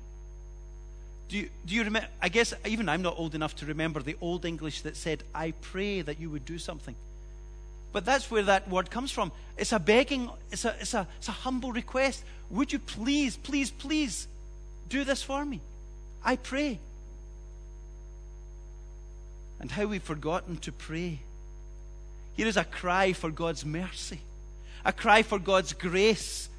Do 1.31 1.37
you, 1.37 1.49
do 1.65 1.75
you 1.75 1.85
remember? 1.85 2.09
I 2.21 2.27
guess 2.27 2.53
even 2.65 2.89
I'm 2.89 3.01
not 3.01 3.17
old 3.17 3.35
enough 3.35 3.55
to 3.57 3.65
remember 3.65 4.01
the 4.01 4.17
old 4.19 4.43
English 4.43 4.81
that 4.81 4.97
said, 4.97 5.23
I 5.33 5.51
pray 5.61 6.01
that 6.01 6.19
you 6.19 6.29
would 6.29 6.43
do 6.43 6.57
something. 6.57 6.93
But 7.93 8.03
that's 8.03 8.29
where 8.29 8.43
that 8.43 8.69
word 8.69 8.91
comes 8.91 9.11
from. 9.11 9.31
It's 9.57 9.71
a 9.71 9.79
begging, 9.79 10.29
it's 10.51 10.65
a, 10.65 10.75
it's 10.81 10.93
a, 10.93 11.07
it's 11.19 11.29
a 11.29 11.31
humble 11.31 11.71
request. 11.71 12.25
Would 12.49 12.73
you 12.73 12.79
please, 12.79 13.37
please, 13.37 13.71
please 13.71 14.27
do 14.89 15.05
this 15.05 15.23
for 15.23 15.45
me? 15.45 15.61
I 16.21 16.35
pray. 16.35 16.79
And 19.61 19.71
how 19.71 19.85
we've 19.85 20.03
forgotten 20.03 20.57
to 20.57 20.73
pray. 20.73 21.19
Here 22.35 22.47
is 22.47 22.57
a 22.57 22.65
cry 22.65 23.13
for 23.13 23.31
God's 23.31 23.65
mercy, 23.65 24.19
a 24.83 24.91
cry 24.91 25.23
for 25.23 25.39
God's 25.39 25.71
grace. 25.71 26.49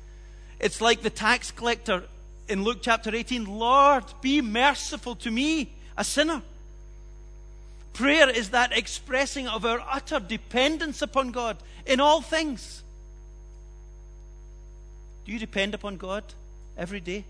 It's 0.59 0.81
like 0.81 1.03
the 1.03 1.11
tax 1.11 1.51
collector 1.51 2.05
in 2.49 2.65
Luke 2.65 2.79
chapter 2.83 3.15
18 3.15 3.47
Lord, 3.47 4.05
be 4.21 4.41
merciful 4.41 5.15
to 5.17 5.31
me, 5.31 5.73
a 5.97 6.05
sinner. 6.05 6.43
Prayer 7.93 8.29
is 8.31 8.51
that 8.51 8.77
expressing 8.77 9.47
of 9.49 9.65
our 9.65 9.81
utter 9.91 10.19
dependence 10.19 11.03
upon 11.03 11.31
God 11.31 11.57
in 11.87 12.01
all 12.01 12.23
things. 12.23 12.83
Do 15.25 15.33
you 15.33 15.39
depend 15.39 15.75
upon 15.75 15.99
God 15.99 16.25
every 16.77 17.01
day? 17.01 17.25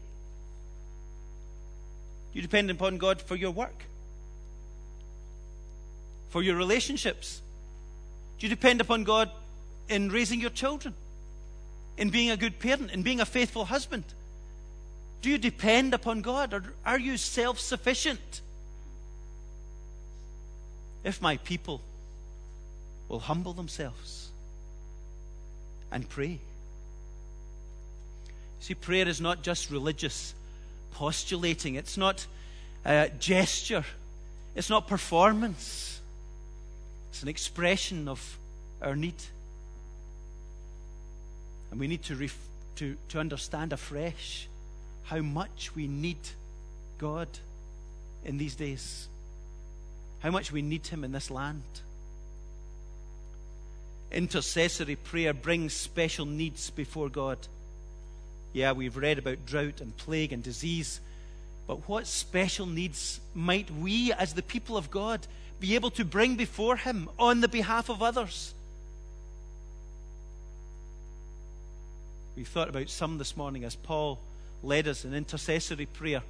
Do 2.32 2.38
you 2.38 2.42
depend 2.42 2.70
upon 2.70 2.98
God 2.98 3.20
for 3.20 3.36
your 3.36 3.50
work? 3.50 3.84
For 6.30 6.42
your 6.42 6.56
relationships? 6.56 7.42
Do 8.38 8.46
you 8.46 8.50
depend 8.50 8.80
upon 8.80 9.04
God 9.04 9.30
in 9.88 10.08
raising 10.08 10.40
your 10.40 10.50
children? 10.50 10.94
In 11.98 12.08
being 12.08 12.30
a 12.30 12.36
good 12.36 12.58
parent? 12.58 12.90
In 12.92 13.02
being 13.02 13.20
a 13.20 13.26
faithful 13.26 13.66
husband? 13.66 14.04
Do 15.22 15.30
you 15.30 15.38
depend 15.38 15.94
upon 15.94 16.20
God 16.20 16.52
or 16.52 16.62
are 16.84 16.98
you 16.98 17.16
self 17.16 17.58
sufficient? 17.58 18.42
if 21.04 21.20
my 21.20 21.36
people 21.38 21.80
will 23.08 23.18
humble 23.18 23.52
themselves 23.52 24.30
and 25.90 26.08
pray. 26.08 26.38
See, 28.60 28.74
prayer 28.74 29.08
is 29.08 29.20
not 29.20 29.42
just 29.42 29.70
religious 29.70 30.34
postulating, 30.92 31.74
it's 31.74 31.96
not 31.96 32.26
a 32.84 33.10
gesture, 33.18 33.84
it's 34.54 34.70
not 34.70 34.86
performance, 34.86 36.00
it's 37.10 37.22
an 37.22 37.28
expression 37.28 38.08
of 38.08 38.38
our 38.80 38.94
need. 38.94 39.14
And 41.70 41.80
we 41.80 41.88
need 41.88 42.02
to, 42.04 42.14
ref- 42.14 42.38
to, 42.76 42.96
to 43.08 43.18
understand 43.18 43.72
afresh 43.72 44.46
how 45.04 45.18
much 45.18 45.74
we 45.74 45.86
need 45.86 46.18
God 46.98 47.28
in 48.24 48.38
these 48.38 48.54
days 48.54 49.08
how 50.22 50.30
much 50.30 50.52
we 50.52 50.62
need 50.62 50.86
Him 50.86 51.02
in 51.02 51.12
this 51.12 51.30
land. 51.30 51.62
Intercessory 54.12 54.94
prayer 54.94 55.34
brings 55.34 55.72
special 55.72 56.26
needs 56.26 56.70
before 56.70 57.08
God. 57.08 57.38
Yeah, 58.52 58.72
we've 58.72 58.96
read 58.96 59.18
about 59.18 59.46
drought 59.46 59.80
and 59.80 59.96
plague 59.96 60.32
and 60.32 60.42
disease, 60.42 61.00
but 61.66 61.88
what 61.88 62.06
special 62.06 62.66
needs 62.66 63.20
might 63.34 63.70
we, 63.70 64.12
as 64.12 64.34
the 64.34 64.42
people 64.42 64.76
of 64.76 64.90
God, 64.90 65.26
be 65.58 65.74
able 65.74 65.90
to 65.92 66.04
bring 66.04 66.36
before 66.36 66.76
Him 66.76 67.08
on 67.18 67.40
the 67.40 67.48
behalf 67.48 67.88
of 67.88 68.00
others? 68.00 68.54
We've 72.36 72.46
thought 72.46 72.68
about 72.68 72.90
some 72.90 73.18
this 73.18 73.36
morning 73.36 73.64
as 73.64 73.74
Paul 73.74 74.20
led 74.62 74.88
us 74.88 75.04
in 75.04 75.14
intercessory 75.14 75.86
prayer 75.86 76.22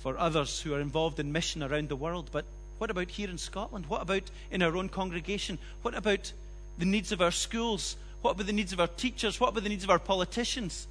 for 0.00 0.18
others 0.18 0.60
who 0.60 0.74
are 0.74 0.80
involved 0.80 1.18
in 1.18 1.32
mission 1.32 1.62
around 1.62 1.88
the 1.88 1.96
world. 1.96 2.30
But 2.32 2.44
what 2.78 2.90
about 2.90 3.08
here 3.08 3.28
in 3.28 3.38
Scotland? 3.38 3.86
What 3.86 4.02
about 4.02 4.22
in 4.50 4.62
our 4.62 4.76
own 4.76 4.88
congregation? 4.88 5.58
What 5.82 5.94
about 5.94 6.32
the 6.78 6.84
needs 6.84 7.12
of 7.12 7.20
our 7.20 7.30
schools? 7.30 7.96
What 8.22 8.32
about 8.32 8.46
the 8.46 8.52
needs 8.52 8.72
of 8.72 8.80
our 8.80 8.86
teachers? 8.86 9.40
What 9.40 9.50
about 9.50 9.62
the 9.62 9.68
needs 9.68 9.84
of 9.84 9.90
our 9.90 9.98
politicians? 9.98 10.86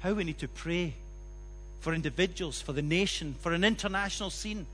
How 0.00 0.12
we 0.12 0.24
need 0.24 0.38
to 0.38 0.48
pray 0.48 0.94
for 1.80 1.94
individuals, 1.94 2.60
for 2.60 2.72
the 2.72 2.82
nation, 2.82 3.36
for 3.40 3.52
an 3.52 3.64
international 3.64 4.30
scene. 4.30 4.66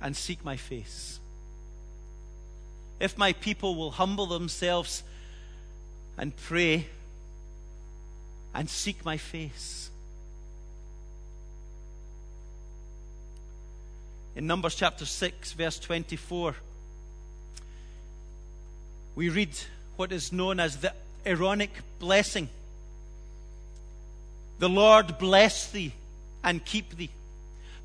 And 0.00 0.16
seek 0.16 0.44
my 0.44 0.56
face. 0.56 1.18
If 3.00 3.18
my 3.18 3.32
people 3.32 3.74
will 3.74 3.90
humble 3.90 4.26
themselves 4.26 5.02
and 6.16 6.36
pray 6.36 6.86
and 8.58 8.68
seek 8.68 9.04
my 9.04 9.16
face, 9.16 9.88
in 14.34 14.48
Numbers 14.48 14.74
chapter 14.74 15.06
6, 15.06 15.52
verse 15.52 15.78
24, 15.78 16.56
we 19.14 19.28
read 19.28 19.56
what 19.94 20.10
is 20.10 20.32
known 20.32 20.58
as 20.58 20.78
the 20.78 20.92
Aaronic 21.24 21.70
blessing. 22.00 22.48
The 24.58 24.68
Lord 24.68 25.18
bless 25.18 25.70
thee 25.70 25.92
and 26.42 26.64
keep 26.64 26.96
thee. 26.96 27.10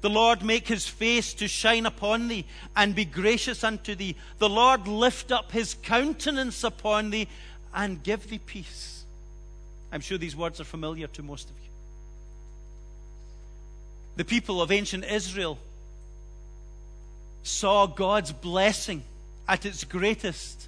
The 0.02 0.10
Lord 0.10 0.42
make 0.42 0.68
his 0.68 0.88
face 0.88 1.36
to 1.36 1.48
shine 1.48 1.86
upon 1.86 2.30
thee 2.30 2.46
and 2.76 2.96
be 2.96 3.06
gracious 3.06 3.64
unto 3.64 3.94
thee. 3.94 4.16
The 4.40 4.50
Lord 4.50 4.88
lift 4.88 5.32
up 5.32 5.52
his 5.52 5.76
countenance 5.76 6.64
upon 6.64 7.12
thee 7.12 7.28
and 7.76 8.02
give 8.02 8.28
thee 8.28 8.40
peace. 8.40 8.93
I'm 9.94 10.02
sure 10.02 10.18
these 10.18 10.36
words 10.36 10.60
are 10.60 10.64
familiar 10.64 11.06
to 11.06 11.22
most 11.22 11.52
of 11.52 11.56
you. 11.56 11.70
The 14.16 14.26
people 14.26 14.60
of 14.60 14.72
ancient 14.72 15.06
Israel 15.06 15.60
saw 17.44 17.86
God's 17.86 18.32
blessing 18.32 19.04
at 19.48 19.68
its 19.68 19.84
greatest 19.84 20.68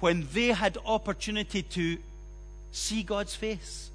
when 0.00 0.26
they 0.32 0.48
had 0.48 0.78
opportunity 0.84 1.62
to 1.62 1.98
see 2.72 3.04
God's 3.04 3.36
face. 3.36 3.90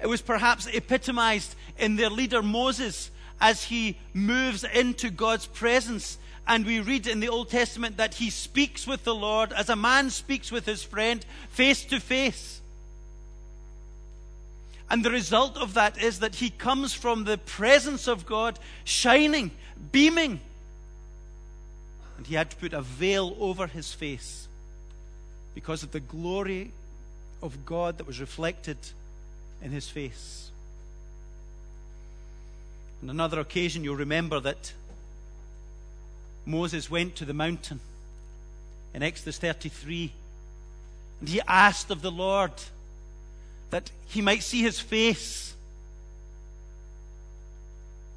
It 0.00 0.06
was 0.06 0.22
perhaps 0.22 0.68
epitomized 0.72 1.56
in 1.78 1.96
their 1.96 2.10
leader 2.10 2.40
Moses 2.40 3.10
as 3.40 3.64
he 3.64 3.98
moves 4.14 4.62
into 4.62 5.10
God's 5.10 5.46
presence. 5.46 6.18
And 6.46 6.64
we 6.64 6.78
read 6.78 7.08
in 7.08 7.18
the 7.18 7.30
Old 7.30 7.50
Testament 7.50 7.96
that 7.96 8.14
he 8.14 8.30
speaks 8.30 8.86
with 8.86 9.02
the 9.02 9.14
Lord 9.14 9.52
as 9.52 9.68
a 9.68 9.74
man 9.74 10.10
speaks 10.10 10.52
with 10.52 10.66
his 10.66 10.84
friend 10.84 11.26
face 11.50 11.84
to 11.86 11.98
face. 11.98 12.60
And 14.92 15.02
the 15.02 15.10
result 15.10 15.56
of 15.56 15.72
that 15.72 16.02
is 16.02 16.18
that 16.18 16.34
he 16.34 16.50
comes 16.50 16.92
from 16.92 17.24
the 17.24 17.38
presence 17.38 18.06
of 18.06 18.26
God 18.26 18.58
shining, 18.84 19.50
beaming. 19.90 20.38
And 22.18 22.26
he 22.26 22.34
had 22.34 22.50
to 22.50 22.56
put 22.56 22.74
a 22.74 22.82
veil 22.82 23.34
over 23.40 23.66
his 23.66 23.94
face 23.94 24.48
because 25.54 25.82
of 25.82 25.92
the 25.92 26.00
glory 26.00 26.72
of 27.42 27.64
God 27.64 27.96
that 27.96 28.06
was 28.06 28.20
reflected 28.20 28.76
in 29.62 29.70
his 29.70 29.88
face. 29.88 30.50
On 33.02 33.08
another 33.08 33.40
occasion, 33.40 33.84
you'll 33.84 33.96
remember 33.96 34.40
that 34.40 34.74
Moses 36.44 36.90
went 36.90 37.16
to 37.16 37.24
the 37.24 37.32
mountain 37.32 37.80
in 38.92 39.02
Exodus 39.02 39.38
33 39.38 40.12
and 41.20 41.30
he 41.30 41.40
asked 41.48 41.90
of 41.90 42.02
the 42.02 42.10
Lord 42.10 42.52
that 43.72 43.90
he 44.06 44.20
might 44.20 44.42
see 44.42 44.60
his 44.60 44.78
face. 44.78 45.54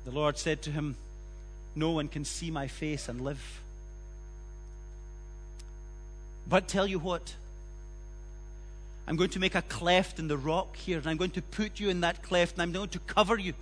The 0.03 0.12
Lord 0.12 0.38
said 0.38 0.62
to 0.64 0.72
him, 0.72 0.97
No 1.76 1.91
one 1.91 2.10
can 2.10 2.26
see 2.26 2.51
my 2.51 2.68
face 2.68 3.08
and 3.08 3.22
live. 3.22 3.62
But 6.47 6.68
tell 6.68 6.86
you 6.86 6.99
what, 6.99 7.34
I'm 9.08 9.16
going 9.16 9.30
to 9.32 9.39
make 9.39 9.56
a 9.56 9.62
cleft 9.62 10.20
in 10.20 10.28
the 10.28 10.38
rock 10.38 10.76
here, 10.76 10.97
and 10.97 11.08
I'm 11.08 11.18
going 11.18 11.32
to 11.32 11.41
put 11.41 11.80
you 11.80 11.89
in 11.89 12.01
that 12.01 12.22
cleft, 12.22 12.56
and 12.56 12.62
I'm 12.62 12.74
going 12.74 12.89
to 12.89 12.99
cover 12.99 13.39
you 13.39 13.53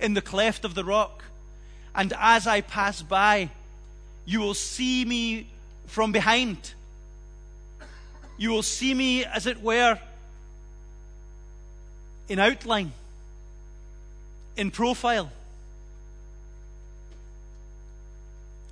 in 0.00 0.14
the 0.14 0.22
cleft 0.22 0.64
of 0.64 0.74
the 0.74 0.84
rock. 0.84 1.22
And 1.94 2.14
as 2.18 2.46
I 2.46 2.62
pass 2.62 3.02
by, 3.02 3.50
you 4.24 4.40
will 4.40 4.54
see 4.54 5.04
me 5.04 5.48
from 5.84 6.12
behind. 6.12 6.72
You 8.38 8.50
will 8.50 8.62
see 8.62 8.94
me, 8.94 9.26
as 9.26 9.46
it 9.46 9.62
were, 9.62 9.98
in 12.28 12.38
outline. 12.38 12.92
in 14.56 14.70
profile. 14.70 15.30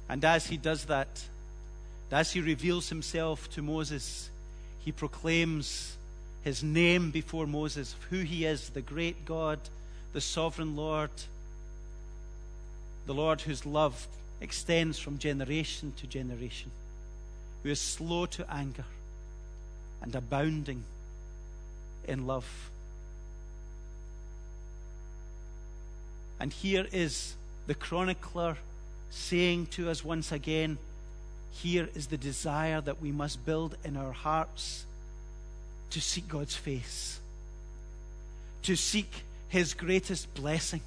And 0.09 0.24
as 0.24 0.46
he 0.46 0.57
does 0.57 0.86
that, 0.86 1.24
as 2.11 2.32
he 2.32 2.40
reveals 2.40 2.88
himself 2.88 3.50
to 3.50 3.62
Moses, 3.62 4.30
he 4.84 4.92
proclaims 4.92 5.96
his 6.42 6.62
name 6.62 7.11
before 7.11 7.46
Moses, 7.46 7.96
who 8.11 8.20
he 8.20 8.44
is 8.44 8.70
the 8.70 8.80
great 8.80 9.24
God, 9.24 9.59
the 10.12 10.20
sovereign 10.20 10.76
Lord, 10.76 11.11
the 13.07 13.14
Lord 13.14 13.40
whose 13.40 13.66
love 13.66 14.07
extends 14.40 14.98
from 14.98 15.18
generation 15.18 15.92
to 15.96 16.07
generation, 16.07 16.70
who 17.62 17.70
is 17.70 17.80
slow 17.80 18.26
to 18.26 18.46
anger 18.52 18.84
and 20.02 20.14
abounding 20.14 20.84
in 22.07 22.26
love. 22.26 22.70
And 26.41 26.53
here 26.53 26.87
is 26.93 27.35
the 27.66 27.74
chronicler 27.74 28.57
saying 29.11 29.66
to 29.66 29.91
us 29.91 30.05
once 30.05 30.32
again 30.32 30.78
here 31.55 31.89
is 31.95 32.09
the 32.09 32.16
desire 32.16 32.80
that 32.80 33.01
we 33.01 33.12
must 33.12 33.47
build 33.47 33.76
in 33.85 33.97
our 33.97 34.12
hearts 34.12 34.85
to 35.91 36.01
seek 36.01 36.28
God's 36.28 36.57
face, 36.57 37.20
to 38.62 38.74
seek 38.74 39.22
His 39.49 39.72
greatest 39.72 40.35
blessing, 40.35 40.80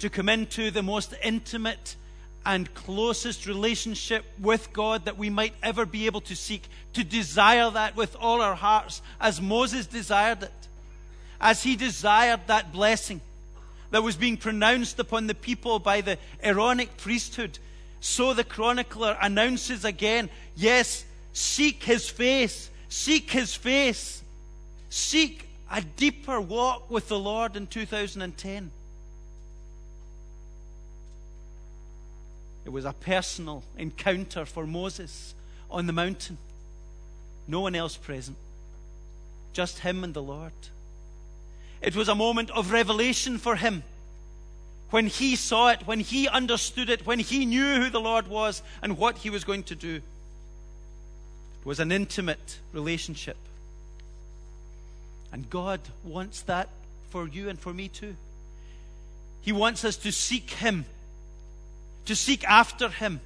to 0.00 0.10
come 0.10 0.28
into 0.28 0.70
the 0.70 0.82
most 0.82 1.14
intimate 1.22 1.94
and 2.44 2.72
closest 2.74 3.46
relationship 3.46 4.24
with 4.40 4.72
God 4.72 5.04
that 5.04 5.18
we 5.18 5.30
might 5.30 5.54
ever 5.62 5.86
be 5.86 6.06
able 6.06 6.22
to 6.22 6.34
seek, 6.34 6.62
to 6.94 7.04
desire 7.04 7.70
that 7.70 7.94
with 7.94 8.16
all 8.16 8.40
our 8.40 8.54
hearts, 8.54 9.02
as 9.20 9.40
Moses 9.40 9.86
desired 9.86 10.42
it, 10.42 10.68
as 11.40 11.62
he 11.62 11.76
desired 11.76 12.40
that 12.48 12.72
blessing 12.72 13.20
that 13.90 14.02
was 14.02 14.16
being 14.16 14.36
pronounced 14.36 14.98
upon 14.98 15.26
the 15.26 15.34
people 15.34 15.78
by 15.78 16.00
the 16.00 16.18
Aaronic 16.42 16.96
priesthood. 16.96 17.58
So 18.00 18.34
the 18.34 18.44
chronicler 18.44 19.16
announces 19.20 19.84
again 19.84 20.30
yes, 20.56 21.04
seek 21.32 21.82
his 21.82 22.08
face, 22.08 22.70
seek 22.88 23.30
his 23.30 23.54
face, 23.54 24.22
seek 24.90 25.48
a 25.70 25.82
deeper 25.82 26.40
walk 26.40 26.90
with 26.90 27.08
the 27.08 27.18
Lord 27.18 27.56
in 27.56 27.66
2010. 27.66 28.70
It 32.64 32.70
was 32.70 32.84
a 32.84 32.92
personal 32.92 33.62
encounter 33.78 34.44
for 34.44 34.66
Moses 34.66 35.34
on 35.70 35.86
the 35.86 35.92
mountain. 35.92 36.36
No 37.46 37.60
one 37.60 37.74
else 37.74 37.96
present, 37.96 38.36
just 39.54 39.78
him 39.78 40.04
and 40.04 40.12
the 40.12 40.22
Lord. 40.22 40.52
It 41.80 41.94
was 41.94 42.08
a 42.08 42.14
moment 42.14 42.50
of 42.50 42.72
revelation 42.72 43.38
for 43.38 43.56
him. 43.56 43.82
When 44.90 45.06
he 45.06 45.36
saw 45.36 45.68
it, 45.68 45.86
when 45.86 46.00
he 46.00 46.28
understood 46.28 46.88
it, 46.88 47.06
when 47.06 47.18
he 47.18 47.44
knew 47.44 47.82
who 47.82 47.90
the 47.90 48.00
Lord 48.00 48.28
was 48.28 48.62
and 48.82 48.96
what 48.96 49.18
he 49.18 49.30
was 49.30 49.44
going 49.44 49.64
to 49.64 49.74
do. 49.74 49.96
It 51.60 51.66
was 51.66 51.78
an 51.78 51.92
intimate 51.92 52.58
relationship. 52.72 53.36
And 55.32 55.50
God 55.50 55.80
wants 56.04 56.40
that 56.42 56.68
for 57.10 57.28
you 57.28 57.48
and 57.48 57.58
for 57.58 57.74
me 57.74 57.88
too. 57.88 58.16
He 59.42 59.52
wants 59.52 59.84
us 59.84 59.96
to 59.98 60.12
seek 60.12 60.50
him, 60.50 60.86
to 62.06 62.16
seek 62.16 62.44
after 62.44 62.88
him, 62.88 63.20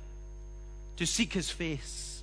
to 0.97 1.07
seek 1.07 1.33
his 1.33 1.51
face. 1.51 2.23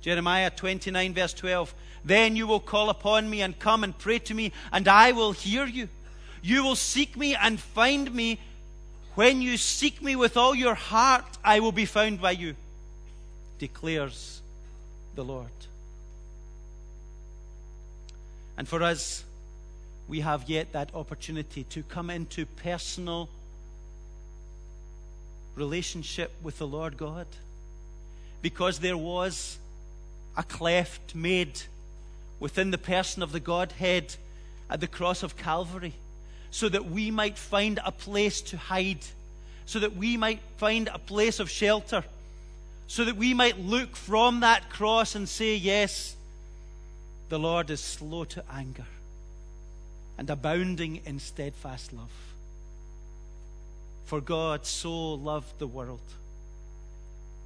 Jeremiah 0.00 0.50
29, 0.50 1.14
verse 1.14 1.34
12 1.34 1.72
then 2.04 2.36
you 2.36 2.46
will 2.46 2.60
call 2.60 2.90
upon 2.90 3.28
me 3.30 3.42
and 3.42 3.58
come 3.58 3.84
and 3.84 3.96
pray 3.96 4.18
to 4.20 4.34
me, 4.34 4.52
and 4.72 4.88
I 4.88 5.12
will 5.12 5.32
hear 5.32 5.66
you. 5.66 5.88
You 6.42 6.64
will 6.64 6.76
seek 6.76 7.16
me 7.16 7.34
and 7.34 7.60
find 7.60 8.12
me. 8.12 8.40
When 9.14 9.42
you 9.42 9.56
seek 9.56 10.02
me 10.02 10.16
with 10.16 10.36
all 10.36 10.54
your 10.54 10.74
heart, 10.74 11.24
I 11.44 11.60
will 11.60 11.72
be 11.72 11.84
found 11.84 12.20
by 12.20 12.32
you, 12.32 12.56
declares 13.58 14.40
the 15.14 15.22
Lord. 15.22 15.48
And 18.56 18.66
for 18.66 18.82
us, 18.82 19.24
we 20.08 20.20
have 20.20 20.48
yet 20.48 20.72
that 20.72 20.94
opportunity 20.94 21.64
to 21.64 21.82
come 21.82 22.10
into 22.10 22.46
personal 22.46 23.28
relationship 25.54 26.32
with 26.42 26.58
the 26.58 26.66
Lord 26.66 26.96
God. 26.96 27.26
Because 28.40 28.78
there 28.80 28.96
was 28.96 29.58
a 30.36 30.42
cleft 30.42 31.14
made 31.14 31.60
within 32.42 32.72
the 32.72 32.78
person 32.78 33.22
of 33.22 33.30
the 33.30 33.38
Godhead 33.38 34.16
at 34.68 34.80
the 34.80 34.88
cross 34.88 35.22
of 35.22 35.36
Calvary, 35.36 35.94
so 36.50 36.68
that 36.68 36.84
we 36.84 37.08
might 37.08 37.38
find 37.38 37.78
a 37.84 37.92
place 37.92 38.40
to 38.42 38.56
hide, 38.56 38.98
so 39.64 39.78
that 39.78 39.94
we 39.94 40.16
might 40.16 40.40
find 40.56 40.88
a 40.88 40.98
place 40.98 41.38
of 41.38 41.48
shelter, 41.48 42.02
so 42.88 43.04
that 43.04 43.14
we 43.14 43.32
might 43.32 43.60
look 43.60 43.94
from 43.94 44.40
that 44.40 44.68
cross 44.70 45.14
and 45.14 45.28
say, 45.28 45.54
Yes, 45.54 46.16
the 47.28 47.38
Lord 47.38 47.70
is 47.70 47.78
slow 47.78 48.24
to 48.24 48.42
anger 48.52 48.86
and 50.18 50.28
abounding 50.28 51.00
in 51.06 51.20
steadfast 51.20 51.92
love. 51.92 52.10
For 54.04 54.20
God 54.20 54.66
so 54.66 55.14
loved 55.14 55.60
the 55.60 55.68
world 55.68 56.00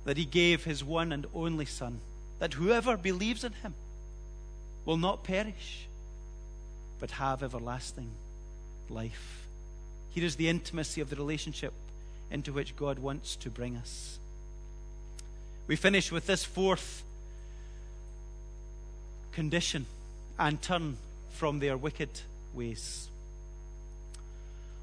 that 0.06 0.16
he 0.16 0.24
gave 0.24 0.64
his 0.64 0.82
one 0.82 1.12
and 1.12 1.26
only 1.34 1.66
Son, 1.66 2.00
that 2.38 2.54
whoever 2.54 2.96
believes 2.96 3.44
in 3.44 3.52
him 3.52 3.74
will 4.86 4.96
not 4.96 5.24
perish, 5.24 5.86
but 6.98 7.10
have 7.10 7.42
everlasting 7.42 8.10
life. 8.88 9.46
Here 10.10 10.24
is 10.24 10.36
the 10.36 10.48
intimacy 10.48 11.02
of 11.02 11.10
the 11.10 11.16
relationship 11.16 11.74
into 12.30 12.52
which 12.52 12.76
God 12.76 12.98
wants 12.98 13.36
to 13.36 13.50
bring 13.50 13.76
us. 13.76 14.18
We 15.66 15.76
finish 15.76 16.10
with 16.10 16.26
this 16.26 16.44
fourth 16.44 17.02
condition 19.32 19.84
and 20.38 20.62
turn 20.62 20.96
from 21.32 21.58
their 21.58 21.76
wicked 21.76 22.08
ways. 22.54 23.08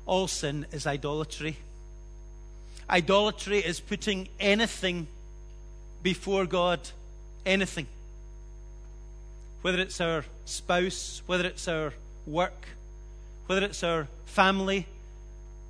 All 0.05 0.27
sin 0.27 0.65
is 0.73 0.85
idolatry. 0.85 1.57
Idolatry 2.89 3.59
is 3.59 3.79
putting 3.79 4.27
anything 4.39 5.07
before 6.03 6.45
God, 6.45 6.81
anything 7.45 7.87
whether 9.63 9.79
it's 9.79 9.99
our 10.01 10.25
spouse, 10.45 11.23
whether 11.25 11.47
it's 11.47 11.67
our 11.69 11.93
work, 12.27 12.67
whether 13.47 13.65
it's 13.65 13.81
our 13.81 14.07
family, 14.25 14.85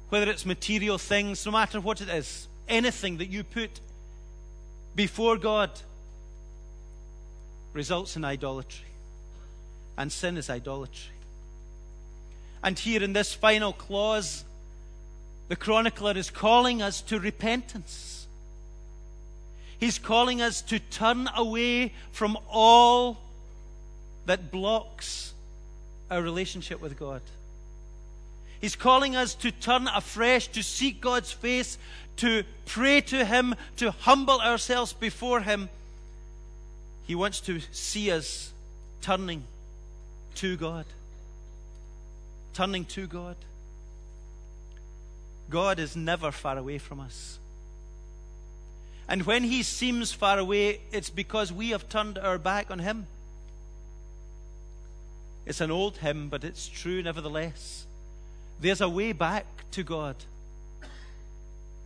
whether 0.10 0.30
it's 0.30 0.46
material 0.46 0.98
things, 0.98 1.46
no 1.46 1.52
matter 1.52 1.80
what 1.80 2.02
it 2.02 2.10
is, 2.10 2.48
anything 2.68 3.18
that 3.18 3.28
you 3.28 3.44
put 3.44 3.80
before 4.96 5.38
God 5.38 5.70
results 7.74 8.16
in 8.16 8.26
idolatry. 8.26 8.88
And 9.96 10.12
sin 10.12 10.38
is 10.38 10.50
idolatry. 10.50 11.14
And 12.64 12.80
here 12.80 13.04
in 13.04 13.14
this 13.14 13.32
final 13.32 13.74
clause, 13.74 14.44
the 15.50 15.56
chronicler 15.56 16.18
is 16.18 16.32
calling 16.32 16.82
us 16.82 17.00
to 17.02 17.20
repentance. 17.20 18.26
He's 19.80 20.00
calling 20.00 20.42
us 20.42 20.64
to 20.64 20.80
turn 20.80 21.30
away 21.36 21.94
from 22.12 22.40
all 22.50 23.20
that 24.26 24.52
blocks 24.52 25.34
our 26.10 26.22
relationship 26.22 26.82
with 26.82 26.98
God. 26.98 27.22
He's 28.62 28.76
calling 28.76 29.16
us 29.16 29.36
to 29.36 29.52
turn 29.52 29.88
afresh, 29.88 30.48
to 30.50 30.64
seek 30.64 31.02
God's 31.02 31.32
face, 31.32 31.78
to 32.18 32.44
pray 32.66 33.02
to 33.02 33.26
Him, 33.26 33.56
to 33.78 33.92
humble 33.92 34.40
ourselves 34.40 34.94
before 34.94 35.42
Him. 35.42 35.70
He 37.06 37.16
wants 37.16 37.42
to 37.42 37.60
see 37.72 38.12
us 38.12 38.54
turning 39.02 39.44
to 40.36 40.56
God. 40.56 40.86
Turning 42.54 42.86
to 42.86 43.08
God. 43.08 43.36
God 45.50 45.80
is 45.80 45.96
never 45.96 46.32
far 46.32 46.58
away 46.58 46.78
from 46.78 47.00
us. 47.00 47.40
And 49.10 49.24
when 49.24 49.44
He 49.44 49.64
seems 49.64 50.14
far 50.14 50.40
away, 50.40 50.80
it's 50.92 51.10
because 51.10 51.52
we 51.52 51.72
have 51.72 51.90
turned 51.90 52.18
our 52.18 52.38
back 52.38 52.72
on 52.72 52.80
Him. 52.80 53.08
It's 55.46 55.62
an 55.62 55.72
old 55.72 55.98
hymn, 55.98 56.30
but 56.30 56.44
it's 56.44 56.68
true 56.68 57.02
nevertheless. 57.04 57.86
There's 58.62 58.82
a 58.82 58.90
way 58.90 59.12
back 59.12 59.46
to 59.72 59.84
God 59.84 60.16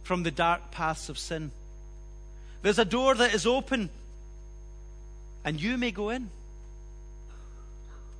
from 0.03 0.23
the 0.23 0.31
dark 0.31 0.71
paths 0.71 1.09
of 1.09 1.17
sin. 1.17 1.51
There's 2.61 2.79
a 2.79 2.85
door 2.85 3.15
that 3.15 3.33
is 3.33 3.45
open, 3.45 3.89
and 5.43 5.61
you 5.61 5.77
may 5.77 5.91
go 5.91 6.09
in. 6.09 6.29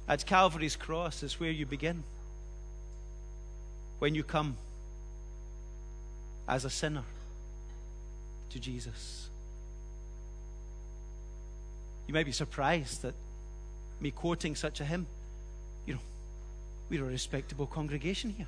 At 0.08 0.26
Calvary's 0.26 0.76
cross 0.76 1.22
is 1.22 1.40
where 1.40 1.52
you 1.52 1.66
begin. 1.66 2.04
When 4.00 4.16
you 4.16 4.24
come 4.24 4.56
as 6.48 6.66
a 6.66 6.70
sinner 6.70 7.04
to 8.52 8.60
Jesus. 8.60 9.30
You 12.08 12.14
may 12.14 12.24
be 12.24 12.32
surprised 12.32 13.04
at 13.04 13.14
me 14.00 14.12
quoting 14.12 14.56
such 14.56 14.80
a 14.80 14.86
hymn. 14.86 15.08
We're 16.90 17.04
a 17.04 17.08
respectable 17.08 17.68
congregation 17.68 18.30
here. 18.32 18.48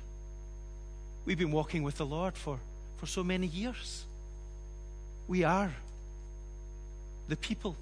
We've 1.26 1.38
been 1.38 1.52
walking 1.52 1.82
with 1.82 1.98
the 1.98 2.06
Lord 2.06 2.34
for, 2.34 2.58
for 2.96 3.06
so 3.06 3.22
many 3.22 3.46
years. 3.46 4.04
We 5.28 5.44
are 5.44 5.72
the 7.28 7.36
people 7.36 7.76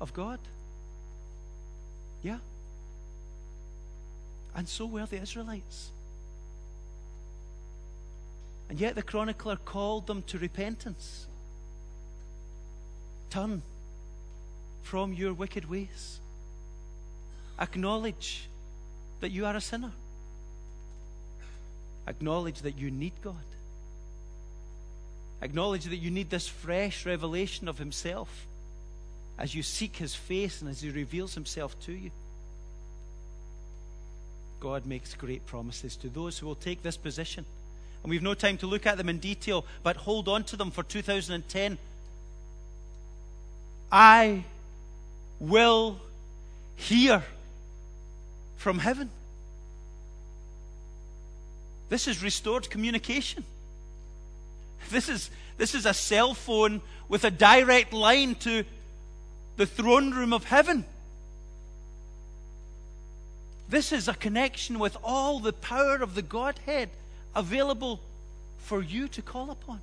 of 0.00 0.12
God. 0.14 0.40
Yeah. 2.22 2.38
And 4.56 4.68
so 4.68 4.86
were 4.86 5.06
the 5.06 5.20
Israelites. 5.20 5.90
And 8.68 8.80
yet 8.80 8.94
the 8.94 9.02
chronicler 9.02 9.56
called 9.56 10.06
them 10.06 10.22
to 10.24 10.38
repentance. 10.38 11.26
Turn 13.30 13.62
from 14.82 15.12
your 15.12 15.32
wicked 15.32 15.68
ways. 15.68 16.18
Acknowledge 17.60 18.48
that 19.20 19.30
you 19.30 19.46
are 19.46 19.56
a 19.56 19.60
sinner. 19.60 19.92
Acknowledge 22.06 22.62
that 22.62 22.78
you 22.78 22.90
need 22.90 23.12
God. 23.22 23.34
Acknowledge 25.42 25.84
that 25.84 25.96
you 25.96 26.10
need 26.10 26.30
this 26.30 26.48
fresh 26.48 27.06
revelation 27.06 27.68
of 27.68 27.78
Himself 27.78 28.46
as 29.38 29.54
you 29.54 29.62
seek 29.62 29.96
His 29.96 30.14
face 30.14 30.60
and 30.60 30.70
as 30.70 30.80
He 30.80 30.90
reveals 30.90 31.34
Himself 31.34 31.78
to 31.84 31.92
you. 31.92 32.10
God 34.60 34.86
makes 34.86 35.14
great 35.14 35.46
promises 35.46 35.94
to 35.96 36.08
those 36.08 36.38
who 36.38 36.46
will 36.46 36.56
take 36.56 36.82
this 36.82 36.96
position. 36.96 37.44
And 38.02 38.10
we've 38.10 38.22
no 38.22 38.34
time 38.34 38.58
to 38.58 38.66
look 38.66 38.86
at 38.86 38.96
them 38.96 39.08
in 39.08 39.18
detail, 39.18 39.64
but 39.82 39.96
hold 39.96 40.28
on 40.28 40.44
to 40.44 40.56
them 40.56 40.70
for 40.70 40.82
2010. 40.82 41.78
I 43.90 44.44
will 45.40 46.00
hear 46.76 47.22
from 48.58 48.78
heaven. 48.78 49.08
This 51.88 52.06
is 52.06 52.22
restored 52.22 52.68
communication. 52.68 53.44
This 54.90 55.08
is, 55.08 55.30
this 55.56 55.74
is 55.74 55.86
a 55.86 55.94
cell 55.94 56.34
phone 56.34 56.82
with 57.08 57.24
a 57.24 57.30
direct 57.30 57.92
line 57.92 58.34
to 58.36 58.64
the 59.56 59.64
throne 59.66 60.12
room 60.12 60.32
of 60.32 60.44
heaven. 60.44 60.84
This 63.68 63.92
is 63.92 64.08
a 64.08 64.14
connection 64.14 64.78
with 64.78 64.96
all 65.02 65.40
the 65.40 65.52
power 65.52 65.96
of 65.96 66.14
the 66.14 66.22
Godhead 66.22 66.90
available 67.34 68.00
for 68.58 68.82
you 68.82 69.08
to 69.08 69.22
call 69.22 69.50
upon. 69.50 69.80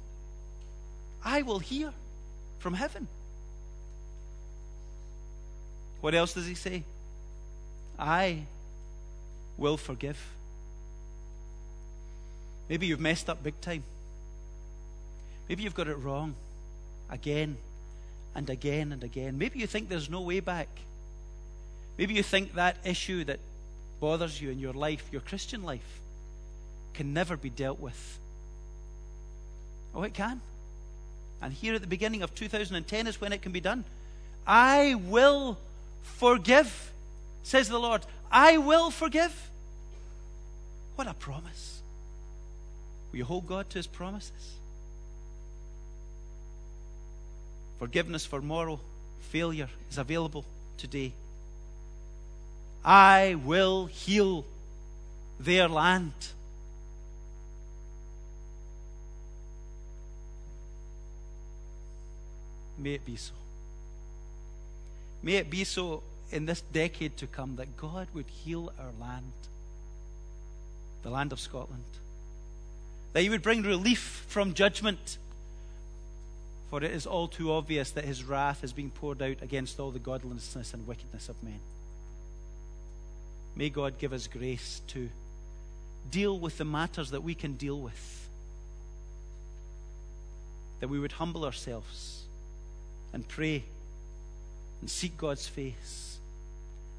I 1.24 1.42
will 1.42 1.60
hear 1.60 1.92
from 2.60 2.74
heaven. 2.74 3.08
What 6.02 6.14
else 6.14 6.34
does 6.34 6.46
he 6.46 6.56
say? 6.56 6.84
I 7.98 8.44
will 9.58 9.78
forgive. 9.78 10.18
Maybe 12.70 12.88
you've 12.88 13.00
messed 13.00 13.30
up 13.30 13.44
big 13.44 13.60
time. 13.62 13.84
Maybe 15.48 15.64
you've 15.64 15.76
got 15.76 15.88
it 15.88 15.96
wrong 15.96 16.36
again 17.10 17.58
and 18.34 18.50
again 18.50 18.92
and 18.92 19.04
again. 19.04 19.38
Maybe 19.38 19.60
you 19.60 19.68
think 19.68 19.90
there's 19.90 20.10
no 20.10 20.22
way 20.22 20.40
back. 20.40 20.68
Maybe 21.98 22.14
you 22.16 22.24
think 22.24 22.56
that 22.56 22.78
issue 22.84 23.24
that 23.26 23.40
bothers 24.00 24.42
you 24.42 24.50
in 24.50 24.60
your 24.60 24.74
life, 24.74 25.08
your 25.12 25.22
Christian 25.22 25.64
life, 25.64 26.00
can 26.94 27.14
never 27.14 27.38
be 27.38 27.50
dealt 27.50 27.80
with. 27.80 28.20
Oh, 29.94 30.04
it 30.04 30.14
can. 30.14 30.42
And 31.42 31.54
here 31.54 31.76
at 31.76 31.82
the 31.82 31.88
beginning 31.88 32.22
of 32.22 32.34
2010 32.36 33.08
is 33.08 33.22
when 33.22 33.32
it 33.32 33.42
can 33.42 33.52
be 33.52 33.62
done. 33.62 33.84
I 34.48 34.96
will 34.96 35.58
forgive, 36.04 36.92
says 37.44 37.70
the 37.70 37.80
Lord. 37.80 38.06
I 38.32 38.58
will 38.58 38.92
forgive. 38.92 39.50
What 40.96 41.08
a 41.08 41.14
promise. 41.14 41.82
Will 43.12 43.20
you 43.20 43.26
hold 43.26 43.48
God 43.48 43.70
to 43.72 43.80
his 43.80 43.88
promises? 43.88 44.56
Forgiveness 47.80 48.26
for 48.26 48.42
moral 48.42 48.80
failure 49.30 49.70
is 49.90 49.98
available 49.98 50.46
today. 50.78 51.14
I 52.84 53.36
will 53.44 53.88
heal 53.88 54.46
their 55.40 55.68
land. 55.68 56.14
May 62.78 62.94
it 62.96 63.06
be 63.06 63.16
so. 63.16 63.34
May 65.24 65.36
it 65.36 65.50
be 65.50 65.64
so 65.64 66.04
in 66.32 66.46
this 66.46 66.62
decade 66.62 67.18
to 67.18 67.28
come 67.28 67.56
that 67.58 67.78
God 67.78 68.08
would 68.14 68.28
heal 68.28 68.72
our 68.80 68.92
land, 69.00 69.32
the 71.04 71.10
land 71.10 71.32
of 71.32 71.40
Scotland. 71.40 71.84
That 73.14 73.22
He 73.22 73.30
would 73.30 73.42
bring 73.42 73.62
relief 73.62 74.26
from 74.28 74.54
judgment. 74.54 75.18
For 76.70 76.84
it 76.84 76.92
is 76.92 77.06
all 77.06 77.28
too 77.28 77.52
obvious 77.52 77.92
that 77.92 78.06
His 78.06 78.24
wrath 78.24 78.64
is 78.64 78.74
being 78.74 78.90
poured 78.90 79.22
out 79.22 79.42
against 79.42 79.80
all 79.80 79.92
the 79.92 80.00
godlessness 80.00 80.74
and 80.74 80.88
wickedness 80.88 81.30
of 81.30 81.42
men. 81.44 81.60
May 83.56 83.70
God 83.70 83.98
give 84.00 84.12
us 84.12 84.28
grace 84.28 84.82
to 84.88 85.10
deal 86.12 86.38
with 86.38 86.58
the 86.58 86.66
matters 86.66 87.12
that 87.12 87.24
we 87.24 87.36
can 87.36 87.54
deal 87.54 87.80
with. 87.80 88.30
That 90.82 90.90
we 90.90 91.00
would 91.00 91.14
humble 91.14 91.46
ourselves 91.46 92.24
and 93.14 93.26
pray 93.26 93.64
and 94.82 94.90
seek 94.90 95.18
God's 95.18 95.48
face 95.48 96.15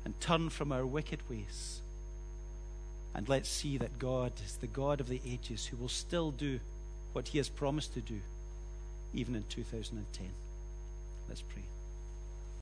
and 0.06 0.20
turn 0.20 0.48
from 0.48 0.70
our 0.70 0.86
wicked 0.86 1.18
ways. 1.28 1.80
And 3.12 3.28
let's 3.28 3.48
see 3.48 3.76
that 3.78 3.98
God 3.98 4.30
is 4.44 4.54
the 4.54 4.68
God 4.68 5.00
of 5.00 5.08
the 5.08 5.20
ages 5.26 5.66
who 5.66 5.76
will 5.76 5.88
still 5.88 6.30
do 6.30 6.60
what 7.12 7.26
He 7.26 7.38
has 7.38 7.48
promised 7.48 7.94
to 7.94 8.00
do, 8.00 8.20
even 9.12 9.34
in 9.34 9.42
2010. 9.48 10.28
Let's 11.28 11.42
pray. 11.42 11.64